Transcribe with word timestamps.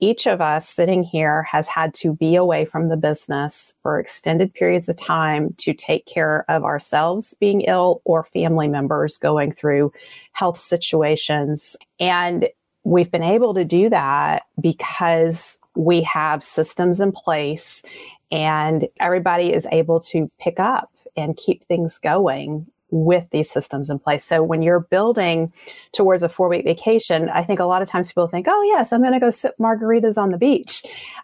each 0.00 0.26
of 0.26 0.40
us 0.40 0.68
sitting 0.68 1.02
here 1.02 1.42
has 1.44 1.66
had 1.68 1.92
to 1.94 2.14
be 2.14 2.36
away 2.36 2.64
from 2.64 2.88
the 2.88 2.96
business 2.96 3.74
for 3.82 3.98
extended 3.98 4.54
periods 4.54 4.88
of 4.88 4.96
time 4.96 5.54
to 5.58 5.74
take 5.74 6.06
care 6.06 6.44
of 6.48 6.64
ourselves 6.64 7.34
being 7.40 7.62
ill 7.62 8.00
or 8.04 8.24
family 8.24 8.68
members 8.68 9.16
going 9.16 9.52
through 9.52 9.92
health 10.32 10.58
situations. 10.58 11.76
And 11.98 12.48
we've 12.84 13.10
been 13.10 13.22
able 13.22 13.54
to 13.54 13.64
do 13.64 13.88
that 13.88 14.44
because 14.60 15.58
we 15.74 16.02
have 16.02 16.42
systems 16.42 17.00
in 17.00 17.12
place 17.12 17.82
and 18.30 18.88
everybody 19.00 19.52
is 19.52 19.66
able 19.72 20.00
to 20.00 20.28
pick 20.38 20.60
up 20.60 20.90
and 21.16 21.36
keep 21.36 21.64
things 21.64 21.98
going 21.98 22.66
with 22.90 23.24
these 23.30 23.50
systems 23.50 23.90
in 23.90 23.98
place. 23.98 24.24
So 24.24 24.42
when 24.42 24.62
you're 24.62 24.80
building 24.80 25.52
towards 25.94 26.22
a 26.22 26.28
four 26.28 26.48
week 26.48 26.64
vacation, 26.64 27.28
I 27.28 27.44
think 27.44 27.60
a 27.60 27.64
lot 27.64 27.82
of 27.82 27.88
times 27.88 28.08
people 28.08 28.28
think, 28.28 28.46
oh, 28.48 28.62
yes, 28.62 28.92
I'm 28.92 29.00
going 29.00 29.12
to 29.12 29.20
go 29.20 29.30
sip 29.30 29.54
margaritas 29.60 30.16
on 30.16 30.30
the 30.30 30.38
beach. 30.38 30.82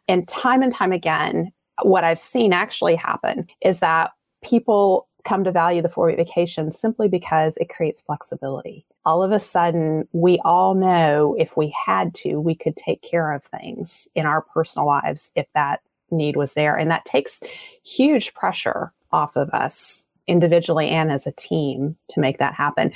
And 0.08 0.28
time 0.28 0.62
and 0.62 0.72
time 0.72 0.92
again, 0.92 1.52
what 1.82 2.04
I've 2.04 2.18
seen 2.18 2.52
actually 2.52 2.96
happen 2.96 3.46
is 3.62 3.80
that 3.80 4.12
people 4.42 5.08
come 5.24 5.44
to 5.44 5.52
value 5.52 5.80
the 5.80 5.88
four 5.88 6.06
week 6.06 6.16
vacation 6.16 6.70
simply 6.70 7.08
because 7.08 7.56
it 7.56 7.70
creates 7.70 8.02
flexibility. 8.02 8.84
All 9.06 9.22
of 9.22 9.32
a 9.32 9.40
sudden, 9.40 10.06
we 10.12 10.38
all 10.44 10.74
know 10.74 11.34
if 11.38 11.56
we 11.56 11.74
had 11.86 12.14
to, 12.16 12.36
we 12.36 12.54
could 12.54 12.76
take 12.76 13.02
care 13.02 13.32
of 13.32 13.42
things 13.44 14.06
in 14.14 14.26
our 14.26 14.42
personal 14.42 14.86
lives 14.86 15.30
if 15.34 15.46
that 15.54 15.80
need 16.10 16.36
was 16.36 16.52
there. 16.52 16.76
And 16.76 16.90
that 16.90 17.04
takes 17.04 17.40
huge 17.84 18.34
pressure 18.34 18.92
off 19.12 19.36
of 19.36 19.48
us 19.50 20.06
individually 20.26 20.88
and 20.88 21.10
as 21.10 21.26
a 21.26 21.32
team 21.32 21.96
to 22.08 22.20
make 22.20 22.38
that 22.38 22.54
happen. 22.54 22.92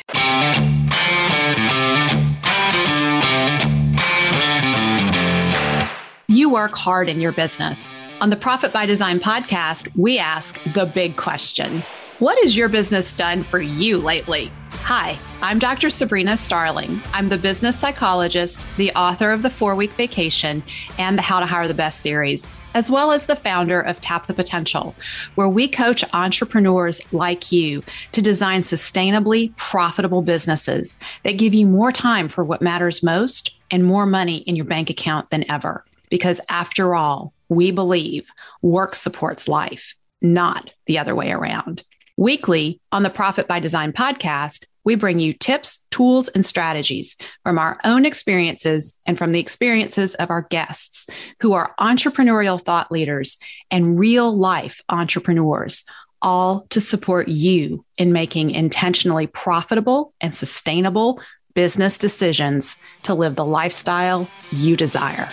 You 6.30 6.50
work 6.50 6.74
hard 6.74 7.08
in 7.08 7.20
your 7.20 7.32
business. 7.32 7.98
On 8.20 8.30
the 8.30 8.36
Profit 8.36 8.72
by 8.72 8.86
Design 8.86 9.18
podcast, 9.18 9.88
we 9.96 10.18
ask 10.18 10.62
the 10.72 10.86
big 10.86 11.16
question 11.16 11.82
What 12.18 12.38
has 12.42 12.56
your 12.56 12.68
business 12.68 13.12
done 13.12 13.42
for 13.42 13.60
you 13.60 13.98
lately? 13.98 14.50
Hi, 14.70 15.18
I'm 15.40 15.58
Dr. 15.58 15.90
Sabrina 15.90 16.36
Starling. 16.36 17.00
I'm 17.12 17.28
the 17.28 17.38
business 17.38 17.78
psychologist, 17.78 18.66
the 18.76 18.92
author 18.92 19.32
of 19.32 19.42
The 19.42 19.50
Four 19.50 19.74
Week 19.74 19.92
Vacation 19.92 20.62
and 20.98 21.18
the 21.18 21.22
How 21.22 21.40
to 21.40 21.46
Hire 21.46 21.68
the 21.68 21.74
Best 21.74 22.00
series 22.00 22.50
as 22.78 22.88
well 22.88 23.10
as 23.10 23.26
the 23.26 23.34
founder 23.34 23.80
of 23.80 24.00
Tap 24.00 24.28
the 24.28 24.32
Potential, 24.32 24.94
where 25.34 25.48
we 25.48 25.66
coach 25.66 26.04
entrepreneurs 26.12 27.00
like 27.12 27.50
you 27.50 27.82
to 28.12 28.22
design 28.22 28.62
sustainably 28.62 29.54
profitable 29.56 30.22
businesses 30.22 30.96
that 31.24 31.38
give 31.38 31.54
you 31.54 31.66
more 31.66 31.90
time 31.90 32.28
for 32.28 32.44
what 32.44 32.62
matters 32.62 33.02
most 33.02 33.52
and 33.72 33.84
more 33.84 34.06
money 34.06 34.38
in 34.38 34.54
your 34.54 34.64
bank 34.64 34.90
account 34.90 35.28
than 35.30 35.50
ever. 35.50 35.84
Because 36.08 36.40
after 36.48 36.94
all, 36.94 37.32
we 37.48 37.72
believe 37.72 38.30
work 38.62 38.94
supports 38.94 39.48
life, 39.48 39.96
not 40.22 40.70
the 40.86 41.00
other 41.00 41.16
way 41.16 41.32
around. 41.32 41.82
Weekly 42.16 42.80
on 42.92 43.02
the 43.02 43.10
Profit 43.10 43.48
by 43.48 43.58
Design 43.58 43.92
podcast, 43.92 44.66
we 44.88 44.94
bring 44.94 45.20
you 45.20 45.34
tips, 45.34 45.84
tools, 45.90 46.28
and 46.28 46.46
strategies 46.46 47.18
from 47.42 47.58
our 47.58 47.78
own 47.84 48.06
experiences 48.06 48.96
and 49.04 49.18
from 49.18 49.32
the 49.32 49.38
experiences 49.38 50.14
of 50.14 50.30
our 50.30 50.40
guests 50.48 51.06
who 51.40 51.52
are 51.52 51.74
entrepreneurial 51.78 52.58
thought 52.58 52.90
leaders 52.90 53.36
and 53.70 53.98
real 53.98 54.34
life 54.34 54.80
entrepreneurs, 54.88 55.84
all 56.22 56.66
to 56.70 56.80
support 56.80 57.28
you 57.28 57.84
in 57.98 58.14
making 58.14 58.50
intentionally 58.50 59.26
profitable 59.26 60.14
and 60.22 60.34
sustainable 60.34 61.20
business 61.52 61.98
decisions 61.98 62.74
to 63.02 63.12
live 63.12 63.36
the 63.36 63.44
lifestyle 63.44 64.26
you 64.52 64.74
desire. 64.74 65.28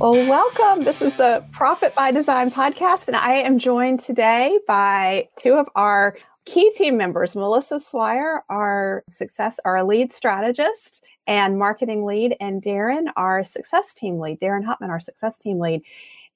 Well, 0.00 0.12
welcome. 0.12 0.84
This 0.84 1.02
is 1.02 1.16
the 1.16 1.44
Profit 1.50 1.92
by 1.96 2.12
Design 2.12 2.52
podcast, 2.52 3.08
and 3.08 3.16
I 3.16 3.34
am 3.34 3.58
joined 3.58 3.98
today 3.98 4.56
by 4.68 5.28
two 5.36 5.54
of 5.54 5.66
our 5.74 6.16
key 6.48 6.70
team 6.70 6.96
members, 6.96 7.36
Melissa 7.36 7.78
Swire, 7.78 8.42
our 8.48 9.04
success, 9.06 9.60
our 9.66 9.84
lead 9.84 10.12
strategist 10.12 11.04
and 11.26 11.58
marketing 11.58 12.06
lead, 12.06 12.36
and 12.40 12.62
Darren, 12.62 13.08
our 13.16 13.44
success 13.44 13.92
team 13.92 14.18
lead, 14.18 14.40
Darren 14.40 14.64
Hutman, 14.64 14.88
our 14.88 15.00
success 15.00 15.36
team 15.36 15.58
lead. 15.58 15.82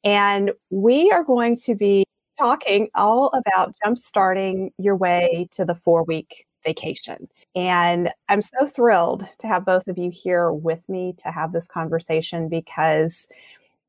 And 0.05 0.53
we 0.71 1.11
are 1.11 1.25
going 1.25 1.57
to 1.59 1.75
be 1.75 2.05
talking 2.39 2.89
all 2.95 3.31
about 3.35 3.75
jumpstarting 3.85 4.73
your 4.77 4.97
way 4.97 5.49
to 5.53 5.65
the 5.65 5.75
four 5.75 6.05
week 6.05 6.47
vacation. 6.65 7.29
And 7.55 8.11
I'm 8.29 8.43
so 8.43 8.69
thrilled 8.69 9.27
to 9.41 9.47
have 9.47 9.65
both 9.65 9.89
of 9.89 9.97
you 9.97 10.11
here 10.11 10.53
with 10.53 10.87
me 10.89 11.15
to 11.23 11.31
have 11.31 11.53
this 11.53 11.67
conversation 11.67 12.49
because 12.49 13.27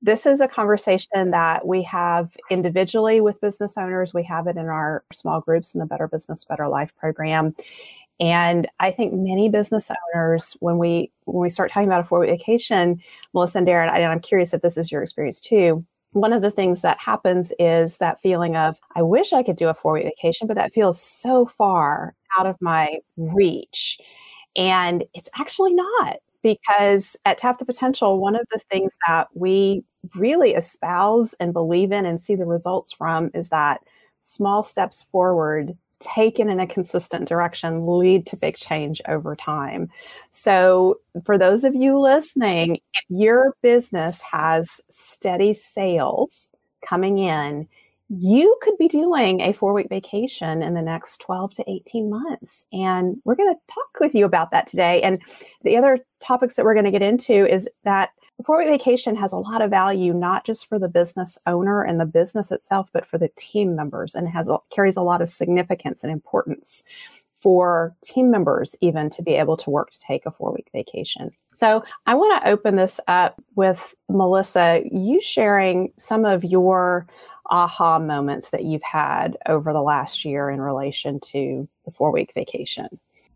this 0.04 0.26
is 0.26 0.42
a 0.42 0.48
conversation 0.48 1.10
mm-hmm. 1.16 1.32
that 1.32 1.66
we 1.66 1.82
have 1.84 2.36
individually 2.52 3.22
with 3.22 3.42
business 3.42 3.78
owners. 3.78 4.14
We 4.14 4.24
have 4.24 4.46
it 4.48 4.58
in 4.58 4.68
our 4.68 5.04
small 5.14 5.42
groups 5.42 5.74
in 5.74 5.80
the 5.80 5.86
Better 5.86 6.08
Business, 6.08 6.46
Better 6.46 6.68
Life 6.68 6.92
program. 7.00 7.56
And 8.20 8.68
I 8.80 8.92
think 8.92 9.14
many 9.14 9.50
business 9.50 9.90
owners, 10.14 10.56
when 10.60 10.78
we 10.78 11.12
when 11.26 11.42
we 11.42 11.50
start 11.50 11.72
talking 11.72 11.88
about 11.88 12.02
a 12.02 12.04
four 12.04 12.20
week 12.20 12.30
vacation, 12.30 13.02
Melissa 13.34 13.58
and 13.58 13.68
Darren, 13.68 13.92
and 13.92 14.04
I'm 14.04 14.20
curious 14.20 14.54
if 14.54 14.62
this 14.62 14.78
is 14.78 14.92
your 14.92 15.02
experience 15.02 15.40
too. 15.40 15.84
One 16.12 16.32
of 16.32 16.44
the 16.44 16.52
things 16.52 16.82
that 16.82 17.00
happens 17.00 17.52
is 17.58 17.98
that 17.98 18.22
feeling 18.22 18.56
of, 18.56 18.76
I 18.96 19.02
wish 19.02 19.34
I 19.34 19.42
could 19.42 19.56
do 19.56 19.70
a 19.70 19.74
four 19.74 19.94
week 19.94 20.04
vacation, 20.04 20.48
but 20.48 20.58
that 20.58 20.74
feels 20.74 21.02
so 21.02 21.48
far 21.48 22.14
out 22.38 22.46
of 22.46 22.56
my 22.62 23.00
reach. 23.18 23.98
And 24.56 25.04
it's 25.16 25.30
actually 25.40 25.74
not 25.74 26.18
because 26.44 27.16
at 27.26 27.40
Tap 27.40 27.58
the 27.58 27.66
Potential, 27.66 28.20
one 28.20 28.36
of 28.36 28.46
the 28.52 28.60
things 28.70 28.96
that 29.08 29.30
we 29.34 29.84
really 30.16 30.54
espouse 30.54 31.34
and 31.40 31.54
believe 31.54 31.92
in 31.92 32.06
and 32.06 32.22
see 32.22 32.36
the 32.36 32.46
results 32.46 32.92
from 32.92 33.32
is 33.34 33.50
that 33.50 33.82
small 34.20 34.64
steps 34.64 35.04
forward 35.12 35.78
taken 36.00 36.50
in 36.50 36.60
a 36.60 36.68
consistent 36.68 37.28
direction 37.28 37.88
lead 37.88 38.26
to 38.28 38.38
big 38.38 38.58
change 38.58 39.02
over 39.08 39.36
time. 39.36 39.90
So, 40.32 41.00
for 41.26 41.38
those 41.38 41.64
of 41.64 41.74
you 41.74 42.00
listening, 42.00 42.76
if 42.76 43.04
your 43.10 43.56
business 43.62 44.22
has 44.22 44.82
steady 44.90 45.54
sales 45.54 46.50
coming 46.86 47.20
in, 47.20 47.68
you 48.10 48.58
could 48.62 48.78
be 48.78 48.88
doing 48.88 49.42
a 49.42 49.54
four 49.54 49.74
week 49.74 49.90
vacation 49.90 50.62
in 50.62 50.74
the 50.74 50.82
next 50.82 51.22
12 51.22 51.54
to 51.56 51.72
18 51.72 52.10
months. 52.10 52.66
And 52.74 53.18
we're 53.24 53.36
going 53.36 53.54
to 53.54 53.74
talk 53.74 54.00
with 54.00 54.14
you 54.14 54.26
about 54.26 54.52
that 54.52 54.68
today. 54.68 55.02
And 55.02 55.22
the 55.64 55.78
other 55.78 56.00
topics 56.22 56.56
that 56.56 56.66
we're 56.66 56.76
going 56.76 56.86
to 56.86 56.92
get 56.92 57.02
into 57.02 57.48
is 57.48 57.68
that 57.86 58.10
the 58.44 58.46
four 58.46 58.58
week 58.58 58.68
vacation 58.68 59.16
has 59.16 59.32
a 59.32 59.38
lot 59.38 59.62
of 59.62 59.70
value, 59.70 60.14
not 60.14 60.46
just 60.46 60.68
for 60.68 60.78
the 60.78 60.90
business 60.90 61.38
owner 61.48 61.82
and 61.82 61.98
the 61.98 62.06
business 62.06 62.52
itself, 62.52 62.90
but 62.92 63.08
for 63.08 63.18
the 63.18 63.30
team 63.38 63.74
members 63.74 64.16
and 64.16 64.28
has 64.28 64.50
carries 64.70 64.98
a 64.98 65.02
lot 65.02 65.22
of 65.22 65.30
significance 65.30 66.04
and 66.04 66.12
importance 66.12 66.84
for 67.38 67.96
team 68.04 68.30
members 68.30 68.76
even 68.82 69.10
to 69.12 69.22
be 69.22 69.36
able 69.36 69.56
to 69.56 69.70
work 69.70 69.92
to 69.92 70.00
take 70.00 70.26
a 70.26 70.32
four 70.32 70.52
week 70.52 70.68
vacation. 70.74 71.32
So 71.54 71.86
I 72.06 72.16
want 72.16 72.44
to 72.44 72.50
open 72.50 72.76
this 72.76 73.00
up 73.08 73.42
with 73.56 73.96
Melissa, 74.10 74.82
you 74.92 75.22
sharing 75.22 75.94
some 75.98 76.26
of 76.26 76.44
your 76.44 77.08
aha 77.50 77.98
moments 77.98 78.50
that 78.50 78.66
you've 78.66 78.84
had 78.84 79.38
over 79.48 79.72
the 79.72 79.82
last 79.82 80.26
year 80.26 80.50
in 80.50 80.60
relation 80.60 81.22
to 81.22 81.66
the 81.86 81.92
four 81.92 82.12
week 82.12 82.34
vacation? 82.36 82.90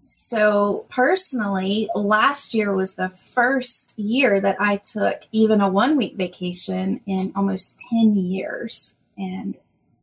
So, 0.10 0.86
personally, 0.90 1.90
last 1.94 2.54
year 2.54 2.74
was 2.74 2.96
the 2.96 3.10
first 3.10 3.94
year 4.00 4.40
that 4.40 4.56
I 4.58 4.78
took 4.78 5.24
even 5.34 5.60
a 5.60 5.70
one 5.70 5.98
week 5.98 6.16
vacation 6.16 7.02
in 7.06 7.34
almost 7.36 7.78
10 7.90 8.16
years. 8.16 8.96
And, 9.18 9.58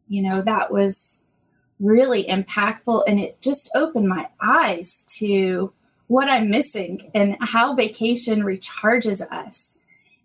you 0.07 0.21
know, 0.21 0.43
that 0.43 0.71
was 0.71 1.21
really 1.81 2.25
impactful 2.25 3.05
and 3.09 3.19
it 3.19 3.41
just 3.41 3.71
opened 3.75 4.09
my 4.09 4.29
eyes 4.43 5.07
to 5.17 5.73
what 6.07 6.29
I'm 6.29 6.51
missing 6.51 7.11
and 7.15 7.39
how 7.41 7.75
vacation 7.75 8.43
recharges 8.43 9.23
us. 9.33 9.79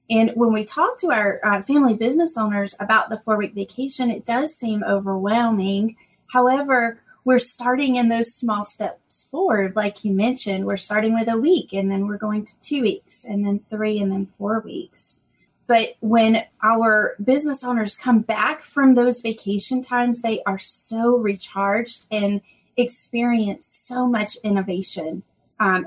And 0.10 0.32
when 0.36 0.52
we 0.52 0.66
talk 0.66 1.00
to 1.00 1.12
our 1.12 1.40
uh, 1.42 1.62
family 1.62 1.94
business 1.94 2.38
owners 2.38 2.76
about 2.82 3.10
the 3.10 3.18
four 3.18 3.38
week 3.38 3.54
vacation, 3.54 4.12
it 4.12 4.26
does 4.26 4.54
seem 4.56 4.84
overwhelming. 4.84 5.96
However, 6.34 7.00
we're 7.30 7.38
starting 7.38 7.96
in 7.96 8.10
those 8.10 8.34
small 8.34 8.64
steps 8.64 9.28
forward. 9.30 9.76
Like 9.76 10.04
you 10.04 10.12
mentioned, 10.12 10.66
we're 10.66 10.78
starting 10.78 11.14
with 11.14 11.28
a 11.28 11.38
week 11.38 11.74
and 11.74 11.92
then 11.92 12.08
we're 12.08 12.18
going 12.18 12.44
to 12.44 12.60
two 12.60 12.82
weeks 12.82 13.24
and 13.24 13.46
then 13.46 13.60
three 13.60 14.00
and 14.00 14.12
then 14.12 14.26
four 14.26 14.62
weeks. 14.62 15.20
But 15.68 15.96
when 16.00 16.46
our 16.64 17.16
business 17.24 17.64
owners 17.64 17.96
come 17.96 18.22
back 18.22 18.62
from 18.62 18.96
those 18.96 19.22
vacation 19.22 19.84
times, 19.84 20.24
they 20.24 20.42
are 20.48 20.58
so 20.58 21.18
recharged 21.18 22.08
and 22.10 22.42
experience 22.76 23.68
so 23.68 24.08
much 24.08 24.38
innovation. 24.38 25.22
Um, 25.60 25.86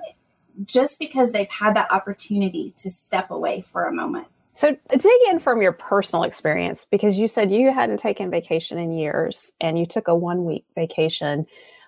just 0.65 1.01
because 1.01 1.33
they've 1.33 1.51
had 1.51 1.75
that 1.75 1.91
opportunity 1.91 2.73
to 2.77 2.89
step 2.89 3.33
away 3.33 3.63
for 3.63 3.87
a 3.87 3.93
moment. 3.93 4.29
So, 4.55 4.77
dig 4.91 5.21
in 5.31 5.39
from 5.39 5.63
your 5.63 5.73
personal 5.73 6.25
experience 6.25 6.87
because 6.91 7.17
you 7.17 7.27
said 7.27 7.51
you 7.51 7.73
hadn't 7.73 7.99
taken 7.99 8.31
vacation 8.31 8.79
in 8.79 8.93
years 8.93 9.51
and 9.61 9.79
you 9.79 9.87
took 9.87 10.09
a 10.09 10.15
one 10.15 10.45
week 10.45 10.65
vacation. 10.75 11.47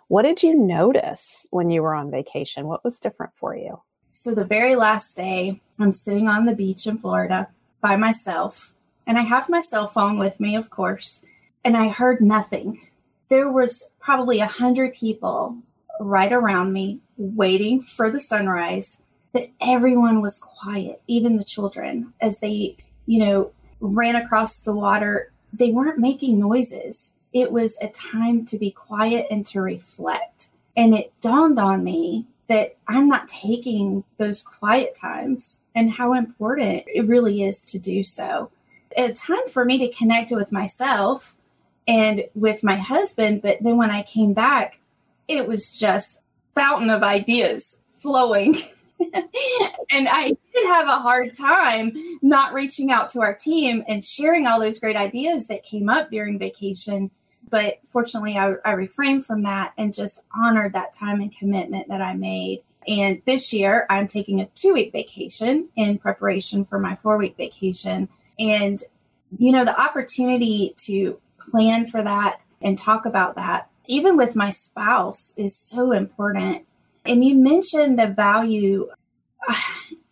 What 0.09 0.23
did 0.23 0.43
you 0.43 0.55
notice 0.55 1.47
when 1.51 1.71
you 1.71 1.83
were 1.83 1.95
on 1.95 2.11
vacation? 2.11 2.67
What 2.67 2.85
was 2.85 3.01
different 3.01 3.33
for 3.37 3.55
you? 3.57 3.83
So 4.13 4.35
the 4.35 4.45
very 4.45 4.77
last 4.77 5.17
day, 5.17 5.61
I'm 5.79 5.93
sitting 5.93 6.29
on 6.29 6.47
the 6.47 6.55
beach 6.55 6.87
in 6.87 6.99
Florida 6.99 7.49
by 7.81 7.97
myself, 7.97 8.73
and 9.07 9.19
I 9.19 9.23
have 9.23 9.49
my 9.49 9.61
cell 9.61 9.87
phone 9.87 10.19
with 10.19 10.41
me, 10.41 10.57
of 10.57 10.71
course, 10.71 11.25
and 11.65 11.77
I 11.77 11.89
heard 11.89 12.21
nothing. 12.21 12.81
There 13.29 13.51
was 13.51 13.91
probably 13.99 14.41
a 14.41 14.47
hundred 14.47 14.95
people 14.95 15.59
right 16.01 16.33
around 16.33 16.73
me 16.73 17.01
waiting 17.17 17.83
for 17.83 18.11
the 18.11 18.21
sunrise, 18.21 19.01
but 19.35 19.51
everyone 19.61 20.23
was 20.23 20.39
quiet, 20.39 21.03
even 21.09 21.37
the 21.37 21.45
children, 21.45 22.15
as 22.21 22.39
they, 22.39 22.77
you 23.05 23.19
know, 23.19 23.51
ran 23.81 24.15
across 24.15 24.59
the 24.59 24.73
water. 24.73 25.33
They 25.53 25.73
weren't 25.73 25.99
making 25.99 26.39
noises. 26.39 27.13
It 27.33 27.51
was 27.51 27.77
a 27.83 27.89
time 27.89 28.47
to 28.47 28.57
be 28.57 28.71
quiet 28.71 29.27
and 29.33 29.45
to 29.47 29.61
reflect. 29.61 30.51
And 30.77 30.95
it 30.95 31.13
dawned 31.21 31.59
on 31.59 31.83
me 31.83 32.27
that 32.47 32.77
I'm 32.87 33.09
not 33.09 33.27
taking 33.27 34.05
those 34.19 34.41
quiet 34.41 34.95
times 34.95 35.59
and 35.75 35.91
how 35.91 36.15
important 36.15 36.85
it 36.87 37.05
really 37.05 37.43
is 37.43 37.65
to 37.65 37.79
do 37.81 38.05
so. 38.05 38.53
It's 38.97 39.27
time 39.27 39.49
for 39.49 39.65
me 39.65 39.79
to 39.79 39.89
connect 39.89 40.31
with 40.31 40.53
myself 40.53 41.35
and 41.89 42.25
with 42.37 42.63
my 42.63 42.77
husband. 42.77 43.43
But 43.43 43.59
then 43.63 43.79
when 43.79 43.91
I 43.91 44.03
came 44.03 44.33
back, 44.33 44.79
it 45.27 45.49
was 45.49 45.77
just 45.77 46.21
fountain 46.55 46.89
of 46.89 47.03
ideas 47.03 47.79
flowing. 47.95 48.55
and 49.93 50.09
I 50.09 50.37
did 50.53 50.67
have 50.67 50.89
a 50.89 51.01
hard 51.01 51.35
time 51.35 51.93
not 52.23 52.53
reaching 52.53 52.91
out 52.91 53.09
to 53.11 53.21
our 53.21 53.35
team 53.35 53.85
and 53.89 54.05
sharing 54.05 54.47
all 54.47 54.61
those 54.61 54.79
great 54.79 54.97
ideas 54.97 55.47
that 55.49 55.65
came 55.65 55.89
up 55.89 56.11
during 56.11 56.39
vacation 56.39 57.11
but 57.55 57.79
fortunately, 57.87 58.37
I, 58.37 58.55
I 58.65 58.73
refrained 58.73 59.25
from 59.25 59.43
that 59.43 59.75
and 59.79 59.95
just 59.95 60.21
honored 60.35 60.73
that 60.73 60.93
time 60.93 61.21
and 61.21 61.37
commitment 61.37 61.87
that 61.87 62.01
I 62.01 62.15
made. 62.15 62.63
And 62.89 63.23
this 63.27 63.53
year, 63.53 63.87
I'm 63.89 64.07
taking 64.07 64.41
a 64.41 64.47
two 64.57 64.73
week 64.73 64.93
vacation 64.93 65.69
in 65.77 65.99
preparation 65.99 66.65
for 66.65 66.79
my 66.79 66.97
four 66.97 67.17
week 67.17 67.37
vacation. 67.37 68.09
And, 68.39 68.83
you 69.39 69.53
know, 69.53 69.65
the 69.65 69.81
opportunity 69.81 70.75
to 70.79 71.21
plan 71.39 71.87
for 71.87 72.03
that 72.03 72.41
and 72.61 72.79
talk 72.79 73.07
about 73.07 73.37
that, 73.37 73.71
even 73.87 74.17
with 74.17 74.35
my 74.35 74.51
spouse, 74.51 75.33
is 75.37 75.57
so 75.57 75.93
important. 75.93 76.67
And 77.05 77.25
you 77.25 77.35
mentioned 77.35 77.99
the 77.99 78.09
value. 78.09 78.91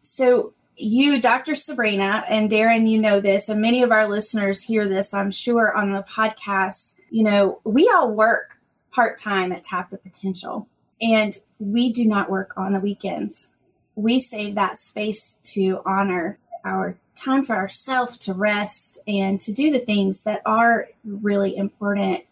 So, 0.04 0.52
you, 0.76 1.22
Dr. 1.22 1.54
Sabrina, 1.54 2.22
and 2.28 2.50
Darren, 2.50 2.86
you 2.86 3.00
know 3.00 3.18
this, 3.18 3.48
and 3.48 3.62
many 3.62 3.82
of 3.82 3.90
our 3.90 4.06
listeners 4.06 4.62
hear 4.62 4.86
this, 4.86 5.14
I'm 5.14 5.30
sure, 5.30 5.74
on 5.74 5.90
the 5.90 6.02
podcast 6.02 6.96
you 7.12 7.22
know, 7.22 7.60
we 7.62 7.92
all 7.94 8.10
work 8.10 8.58
part 8.90 9.18
time 9.18 9.52
at 9.52 9.62
Tap 9.62 9.90
the 9.90 9.98
Potential, 9.98 10.66
and 11.00 11.36
we 11.58 11.92
do 11.92 12.06
not 12.06 12.30
work 12.30 12.54
on 12.56 12.72
the 12.72 12.80
weekends. 12.80 13.50
We 13.94 14.18
save 14.18 14.54
that 14.54 14.78
space 14.78 15.38
to 15.52 15.82
honor 15.84 16.38
our 16.64 16.96
time 17.14 17.44
for 17.44 17.54
ourselves 17.54 18.16
to 18.16 18.32
rest 18.32 18.98
and 19.06 19.38
to 19.40 19.52
do 19.52 19.70
the 19.70 19.78
things 19.78 20.22
that 20.22 20.40
are 20.46 20.88
really 21.04 21.54
important. 21.54 22.24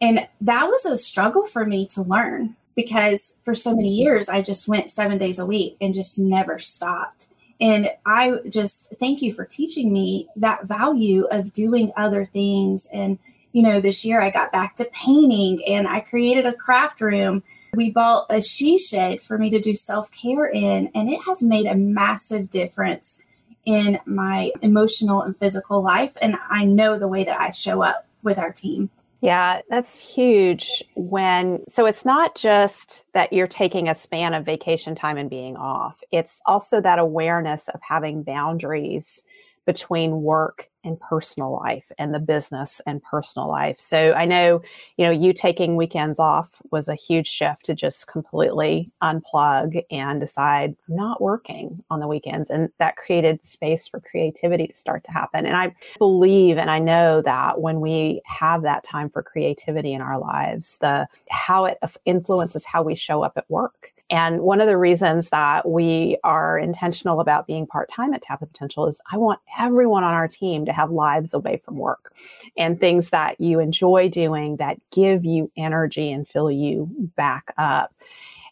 And 0.00 0.28
that 0.40 0.66
was 0.66 0.84
a 0.84 0.96
struggle 0.96 1.46
for 1.46 1.64
me 1.64 1.86
to 1.94 2.02
learn 2.02 2.56
because 2.76 3.36
for 3.42 3.54
so 3.54 3.74
many 3.74 3.88
years 3.88 4.28
I 4.28 4.42
just 4.42 4.68
went 4.68 4.90
seven 4.90 5.18
days 5.18 5.38
a 5.38 5.46
week 5.46 5.76
and 5.80 5.94
just 5.94 6.18
never 6.18 6.58
stopped. 6.58 7.28
And 7.60 7.90
I 8.04 8.34
just 8.48 8.94
thank 9.00 9.22
you 9.22 9.32
for 9.32 9.46
teaching 9.46 9.92
me 9.92 10.28
that 10.36 10.66
value 10.66 11.24
of 11.30 11.52
doing 11.52 11.90
other 11.96 12.24
things 12.24 12.86
and 12.92 13.18
you 13.56 13.62
know, 13.62 13.80
this 13.80 14.04
year 14.04 14.20
I 14.20 14.28
got 14.28 14.52
back 14.52 14.74
to 14.76 14.84
painting 14.92 15.64
and 15.66 15.88
I 15.88 16.00
created 16.00 16.44
a 16.44 16.52
craft 16.52 17.00
room. 17.00 17.42
We 17.72 17.90
bought 17.90 18.26
a 18.28 18.42
she 18.42 18.76
shed 18.76 19.22
for 19.22 19.38
me 19.38 19.48
to 19.48 19.58
do 19.58 19.74
self 19.74 20.10
care 20.10 20.44
in, 20.44 20.90
and 20.94 21.08
it 21.08 21.22
has 21.22 21.42
made 21.42 21.64
a 21.64 21.74
massive 21.74 22.50
difference 22.50 23.18
in 23.64 23.98
my 24.04 24.52
emotional 24.60 25.22
and 25.22 25.34
physical 25.34 25.82
life. 25.82 26.18
And 26.20 26.36
I 26.50 26.66
know 26.66 26.98
the 26.98 27.08
way 27.08 27.24
that 27.24 27.40
I 27.40 27.50
show 27.50 27.82
up 27.82 28.06
with 28.22 28.38
our 28.38 28.52
team. 28.52 28.90
Yeah, 29.26 29.62
that's 29.68 29.98
huge 29.98 30.84
when 30.94 31.64
so 31.68 31.84
it's 31.84 32.04
not 32.04 32.36
just 32.36 33.04
that 33.12 33.32
you're 33.32 33.48
taking 33.48 33.88
a 33.88 33.94
span 33.96 34.34
of 34.34 34.44
vacation 34.44 34.94
time 34.94 35.16
and 35.16 35.28
being 35.28 35.56
off. 35.56 35.98
It's 36.12 36.40
also 36.46 36.80
that 36.80 37.00
awareness 37.00 37.66
of 37.70 37.80
having 37.82 38.22
boundaries 38.22 39.24
between 39.64 40.22
work 40.22 40.70
and 40.86 40.98
personal 41.00 41.52
life 41.52 41.90
and 41.98 42.14
the 42.14 42.18
business 42.18 42.80
and 42.86 43.02
personal 43.02 43.48
life. 43.48 43.78
So 43.78 44.12
I 44.12 44.24
know, 44.24 44.62
you 44.96 45.04
know, 45.04 45.10
you 45.10 45.32
taking 45.32 45.76
weekends 45.76 46.18
off 46.18 46.62
was 46.70 46.88
a 46.88 46.94
huge 46.94 47.26
shift 47.26 47.66
to 47.66 47.74
just 47.74 48.06
completely 48.06 48.90
unplug 49.02 49.82
and 49.90 50.20
decide 50.20 50.76
I'm 50.88 50.96
not 50.96 51.20
working 51.20 51.82
on 51.90 52.00
the 52.00 52.06
weekends. 52.06 52.48
And 52.48 52.70
that 52.78 52.96
created 52.96 53.44
space 53.44 53.88
for 53.88 54.00
creativity 54.00 54.68
to 54.68 54.74
start 54.74 55.04
to 55.04 55.12
happen. 55.12 55.44
And 55.44 55.56
I 55.56 55.74
believe 55.98 56.56
and 56.56 56.70
I 56.70 56.78
know 56.78 57.20
that 57.22 57.60
when 57.60 57.80
we 57.80 58.22
have 58.24 58.62
that 58.62 58.84
time 58.84 59.10
for 59.10 59.22
creativity 59.22 59.92
in 59.92 60.00
our 60.00 60.18
lives, 60.18 60.78
the 60.80 61.08
how 61.28 61.64
it 61.64 61.78
influences 62.04 62.64
how 62.64 62.82
we 62.82 62.94
show 62.94 63.22
up 63.22 63.32
at 63.36 63.50
work 63.50 63.92
and 64.08 64.40
one 64.40 64.60
of 64.60 64.68
the 64.68 64.76
reasons 64.76 65.30
that 65.30 65.68
we 65.68 66.16
are 66.22 66.58
intentional 66.58 67.20
about 67.20 67.46
being 67.46 67.66
part 67.66 67.90
time 67.90 68.14
at 68.14 68.22
Tap 68.22 68.40
the 68.40 68.46
Potential 68.46 68.86
is 68.86 69.00
I 69.12 69.16
want 69.16 69.40
everyone 69.58 70.04
on 70.04 70.14
our 70.14 70.28
team 70.28 70.64
to 70.66 70.72
have 70.72 70.90
lives 70.90 71.34
away 71.34 71.56
from 71.56 71.76
work 71.76 72.14
and 72.56 72.78
things 72.78 73.10
that 73.10 73.40
you 73.40 73.58
enjoy 73.58 74.08
doing 74.08 74.56
that 74.56 74.78
give 74.92 75.24
you 75.24 75.50
energy 75.56 76.12
and 76.12 76.28
fill 76.28 76.50
you 76.50 76.88
back 77.16 77.52
up. 77.58 77.94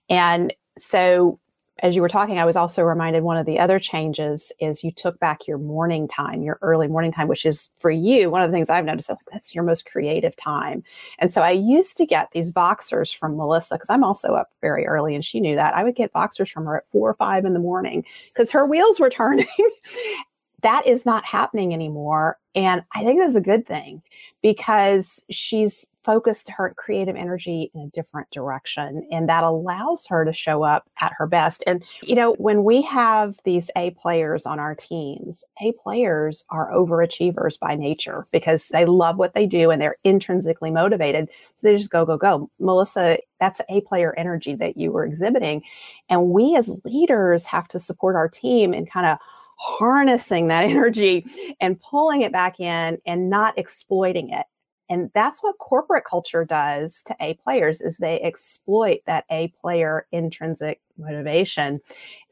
And 0.09 0.53
so 0.77 1.39
as 1.85 1.95
you 1.95 2.01
were 2.01 2.09
talking, 2.09 2.39
I 2.39 2.47
was 2.47 2.57
also 2.57 2.83
reminded 2.83 3.25
one 3.25 3.37
of 3.37 3.45
the 3.45 3.59
other 3.59 3.79
changes 3.79 4.51
is 4.59 4.83
you 4.83 4.91
took 4.91 5.21
back 5.21 5.47
your 5.47 5.59
morning 5.59 6.09
time, 6.09 6.43
your 6.43 6.59
early 6.63 6.89
morning 6.89 7.13
time, 7.13 7.29
which 7.29 7.45
is 7.45 7.69
for 7.79 7.91
you, 7.91 8.31
one 8.31 8.43
of 8.43 8.51
the 8.51 8.57
things 8.57 8.71
I've 8.71 8.87
noticed 8.87 9.11
oh, 9.11 9.19
that's 9.31 9.55
your 9.55 9.65
most 9.65 9.85
creative 9.85 10.35
time. 10.35 10.83
And 11.19 11.31
so 11.31 11.43
I 11.43 11.51
used 11.51 11.99
to 11.99 12.07
get 12.07 12.31
these 12.33 12.55
Voxers 12.55 13.15
from 13.15 13.37
Melissa 13.37 13.75
because 13.75 13.91
I'm 13.91 14.03
also 14.03 14.33
up 14.33 14.51
very 14.63 14.87
early 14.87 15.15
and 15.15 15.23
she 15.23 15.41
knew 15.41 15.57
that. 15.57 15.75
I 15.75 15.85
would 15.85 15.95
get 15.95 16.11
Voxers 16.15 16.51
from 16.51 16.65
her 16.65 16.79
at 16.79 16.89
four 16.89 17.11
or 17.11 17.15
five 17.15 17.45
in 17.45 17.53
the 17.53 17.61
morning 17.61 18.03
because 18.33 18.51
her 18.51 18.65
wheels 18.65 18.99
were 18.99 19.11
turning. 19.11 19.47
that 20.65 20.87
is 20.87 21.05
not 21.05 21.25
happening 21.27 21.75
anymore. 21.75 22.39
And 22.55 22.83
I 22.95 23.05
think 23.05 23.21
that's 23.21 23.35
a 23.35 23.41
good 23.41 23.67
thing 23.67 24.03
because 24.43 25.23
she's 25.31 25.87
focused 26.05 26.49
her 26.51 26.75
creative 26.77 27.17
energy 27.17 27.71
in 27.75 27.83
a 27.83 27.89
different 27.89 28.31
direction. 28.31 29.07
And 29.11 29.29
that 29.29 29.45
allows 29.45 30.07
her 30.07 30.25
to 30.25 30.33
show 30.33 30.63
up 30.63 30.89
at 31.01 31.13
her 31.17 31.27
best. 31.27 31.65
And, 31.67 31.85
you 32.03 32.15
know, 32.15 32.35
when 32.35 32.65
we 32.65 32.81
have 32.83 33.39
these 33.45 33.71
A 33.77 33.91
players 33.91 34.47
on 34.47 34.59
our 34.59 34.75
teams, 34.75 35.45
A 35.61 35.73
players 35.73 36.45
are 36.51 36.73
overachievers 36.73 37.59
by 37.59 37.75
nature 37.75 38.27
because 38.33 38.69
they 38.69 38.87
love 38.87 39.17
what 39.17 39.35
they 39.35 39.47
do 39.47 39.71
and 39.71 39.81
they're 39.81 39.97
intrinsically 40.05 40.71
motivated. 40.71 41.29
So 41.55 41.69
they 41.69 41.77
just 41.77 41.91
go, 41.91 42.07
go, 42.07 42.17
go. 42.17 42.49
Melissa, 42.59 43.19
that's 43.39 43.61
A 43.69 43.83
player 43.83 44.15
energy 44.17 44.55
that 44.57 44.77
you 44.79 44.93
were 44.93 45.05
exhibiting. 45.05 45.63
And 46.09 46.31
we 46.31 46.57
as 46.57 46.81
leaders 46.85 47.45
have 47.47 47.69
to 47.69 47.79
support 47.79 48.17
our 48.17 48.29
team 48.29 48.73
and 48.73 48.91
kind 48.91 49.07
of 49.07 49.19
harnessing 49.57 50.49
that 50.49 50.65
energy 50.71 51.27
and 51.61 51.81
pulling 51.81 52.23
it 52.23 52.33
back 52.33 52.61
in 52.61 52.99
and 53.07 53.31
not 53.31 53.57
exploiting 53.59 54.31
it 54.31 54.47
and 54.91 55.11
that's 55.15 55.43
what 55.43 55.59
corporate 55.59 56.05
culture 56.05 56.45
does 56.45 57.03
to 57.07 57.17
A 57.21 57.35
players 57.35 57.81
is 57.81 57.97
they 57.97 58.21
exploit 58.21 59.01
that 59.07 59.25
A 59.31 59.49
player 59.61 60.07
intrinsic 60.13 60.81
motivation. 60.99 61.81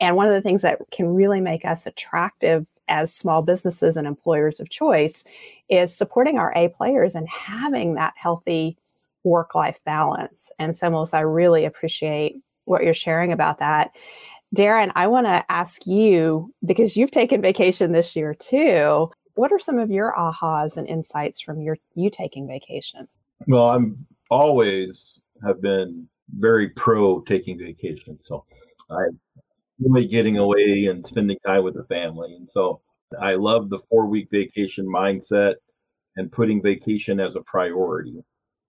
And 0.00 0.16
one 0.16 0.26
of 0.26 0.34
the 0.34 0.42
things 0.42 0.62
that 0.62 0.78
can 0.90 1.14
really 1.14 1.40
make 1.40 1.64
us 1.64 1.86
attractive 1.86 2.66
as 2.88 3.14
small 3.14 3.42
businesses 3.42 3.96
and 3.96 4.06
employers 4.06 4.60
of 4.60 4.68
choice 4.68 5.24
is 5.70 5.96
supporting 5.96 6.38
our 6.38 6.52
A 6.54 6.68
players 6.68 7.14
and 7.14 7.28
having 7.28 7.94
that 7.94 8.12
healthy 8.16 8.76
work 9.24 9.54
life 9.54 9.80
balance. 9.86 10.50
And 10.58 10.76
so, 10.76 11.06
I 11.12 11.20
really 11.20 11.64
appreciate 11.64 12.36
what 12.64 12.84
you're 12.84 12.92
sharing 12.92 13.32
about 13.32 13.58
that. 13.60 13.92
Darren, 14.54 14.92
I 14.94 15.06
want 15.06 15.26
to 15.26 15.44
ask 15.48 15.86
you 15.86 16.52
because 16.64 16.96
you've 16.96 17.10
taken 17.10 17.40
vacation 17.40 17.92
this 17.92 18.14
year 18.14 18.34
too 18.34 19.10
what 19.34 19.52
are 19.52 19.58
some 19.58 19.78
of 19.78 19.90
your 19.90 20.14
ahas 20.16 20.76
and 20.76 20.86
insights 20.88 21.40
from 21.40 21.60
your 21.60 21.78
you 21.94 22.10
taking 22.10 22.46
vacation? 22.46 23.08
Well, 23.46 23.70
I'm 23.70 24.06
always 24.30 25.18
have 25.44 25.60
been 25.60 26.08
very 26.38 26.70
pro 26.70 27.20
taking 27.22 27.58
vacation. 27.58 28.18
So 28.22 28.44
I 28.90 29.04
really 29.80 30.06
getting 30.06 30.38
away 30.38 30.86
and 30.86 31.04
spending 31.04 31.38
time 31.46 31.64
with 31.64 31.74
the 31.74 31.84
family. 31.84 32.34
And 32.34 32.48
so 32.48 32.80
I 33.20 33.34
love 33.34 33.68
the 33.68 33.80
four 33.90 34.06
week 34.06 34.28
vacation 34.30 34.86
mindset 34.86 35.54
and 36.16 36.30
putting 36.30 36.62
vacation 36.62 37.20
as 37.20 37.36
a 37.36 37.40
priority. 37.42 38.22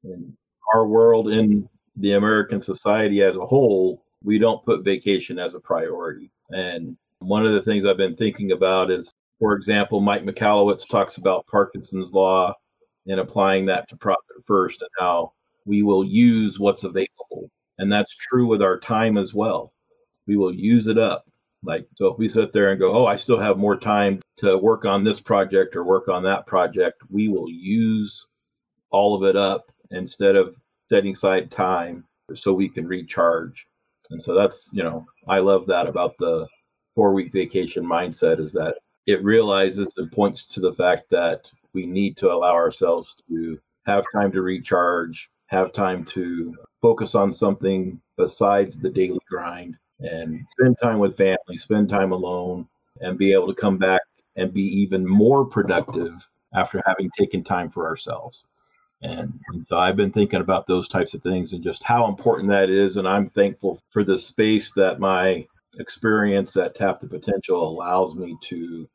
In 0.03 0.35
our 0.73 0.87
world, 0.87 1.29
in 1.29 1.67
the 1.97 2.13
American 2.13 2.61
society 2.61 3.21
as 3.21 3.35
a 3.35 3.45
whole, 3.45 4.02
we 4.23 4.39
don't 4.39 4.63
put 4.65 4.83
vacation 4.85 5.39
as 5.39 5.53
a 5.53 5.59
priority. 5.59 6.31
And 6.49 6.97
one 7.19 7.45
of 7.45 7.53
the 7.53 7.61
things 7.61 7.85
I've 7.85 7.97
been 7.97 8.15
thinking 8.15 8.51
about 8.51 8.91
is 8.91 9.13
for 9.39 9.53
example, 9.55 9.99
Mike 10.01 10.23
Michalowicz 10.23 10.87
talks 10.87 11.17
about 11.17 11.47
Parkinson's 11.47 12.11
law 12.11 12.53
and 13.07 13.19
applying 13.19 13.65
that 13.65 13.89
to 13.89 13.97
profit 13.97 14.23
first 14.47 14.81
and 14.81 14.89
how 14.99 15.33
we 15.65 15.83
will 15.83 16.05
use 16.05 16.59
what's 16.59 16.83
available. 16.85 17.49
And 17.77 17.91
that's 17.91 18.15
true 18.15 18.47
with 18.47 18.61
our 18.61 18.79
time 18.79 19.17
as 19.17 19.33
well. 19.33 19.73
We 20.27 20.37
will 20.37 20.53
use 20.53 20.87
it 20.87 20.97
up 20.97 21.25
Like, 21.63 21.87
so 21.95 22.07
if 22.07 22.17
we 22.19 22.27
sit 22.29 22.51
there 22.53 22.71
and 22.71 22.79
go, 22.79 22.93
oh, 22.93 23.05
I 23.05 23.15
still 23.15 23.39
have 23.39 23.57
more 23.57 23.77
time 23.77 24.21
to 24.37 24.57
work 24.57 24.85
on 24.85 25.03
this 25.03 25.19
project 25.21 25.75
or 25.75 25.83
work 25.83 26.07
on 26.09 26.23
that 26.23 26.45
project, 26.45 27.01
we 27.09 27.27
will 27.29 27.49
use 27.49 28.27
all 28.91 29.15
of 29.15 29.23
it 29.23 29.35
up 29.37 29.71
instead 29.91 30.35
of 30.35 30.55
setting 30.89 31.13
aside 31.13 31.51
time 31.51 32.05
so 32.35 32.53
we 32.53 32.69
can 32.69 32.87
recharge. 32.87 33.65
And 34.09 34.21
so 34.21 34.33
that's, 34.33 34.69
you 34.71 34.83
know, 34.83 35.05
I 35.27 35.39
love 35.39 35.65
that 35.67 35.87
about 35.87 36.17
the 36.17 36.47
four 36.95 37.13
week 37.13 37.31
vacation 37.31 37.83
mindset 37.85 38.39
is 38.39 38.51
that 38.53 38.77
it 39.05 39.23
realizes 39.23 39.91
and 39.97 40.11
points 40.11 40.45
to 40.45 40.59
the 40.59 40.73
fact 40.73 41.09
that 41.09 41.41
we 41.73 41.85
need 41.85 42.17
to 42.17 42.31
allow 42.31 42.53
ourselves 42.53 43.15
to 43.29 43.59
have 43.85 44.05
time 44.13 44.31
to 44.31 44.41
recharge, 44.41 45.29
have 45.47 45.73
time 45.73 46.05
to 46.05 46.55
focus 46.81 47.15
on 47.15 47.33
something 47.33 47.99
besides 48.17 48.77
the 48.77 48.89
daily 48.89 49.19
grind 49.29 49.75
and 49.99 50.45
spend 50.59 50.77
time 50.81 50.99
with 50.99 51.17
family, 51.17 51.57
spend 51.57 51.89
time 51.89 52.11
alone, 52.11 52.67
and 53.01 53.17
be 53.17 53.33
able 53.33 53.47
to 53.47 53.59
come 53.59 53.77
back 53.77 54.01
and 54.35 54.53
be 54.53 54.63
even 54.63 55.07
more 55.07 55.45
productive 55.45 56.13
after 56.53 56.81
having 56.85 57.09
taken 57.17 57.43
time 57.43 57.69
for 57.69 57.87
ourselves. 57.87 58.43
And, 59.03 59.37
and, 59.49 59.65
so 59.65 59.77
I've 59.77 59.97
been 59.97 60.11
thinking 60.11 60.39
about 60.39 60.65
those 60.65 60.87
types 60.87 61.13
of 61.13 61.21
things 61.21 61.51
and 61.51 61.61
just 61.61 61.83
how 61.83 62.07
important 62.07 62.49
that 62.49 62.69
is. 62.69 62.95
And 62.95 63.07
I'm 63.07 63.29
thankful 63.29 63.81
for 63.91 64.03
the 64.03 64.17
space 64.17 64.71
that 64.73 64.99
my 64.99 65.45
experience 65.77 66.55
at 66.55 66.75
Tap 66.75 67.01
the 67.01 67.07
Potential 67.07 67.67
allows 67.67 68.15
me 68.15 68.37
to 68.49 68.87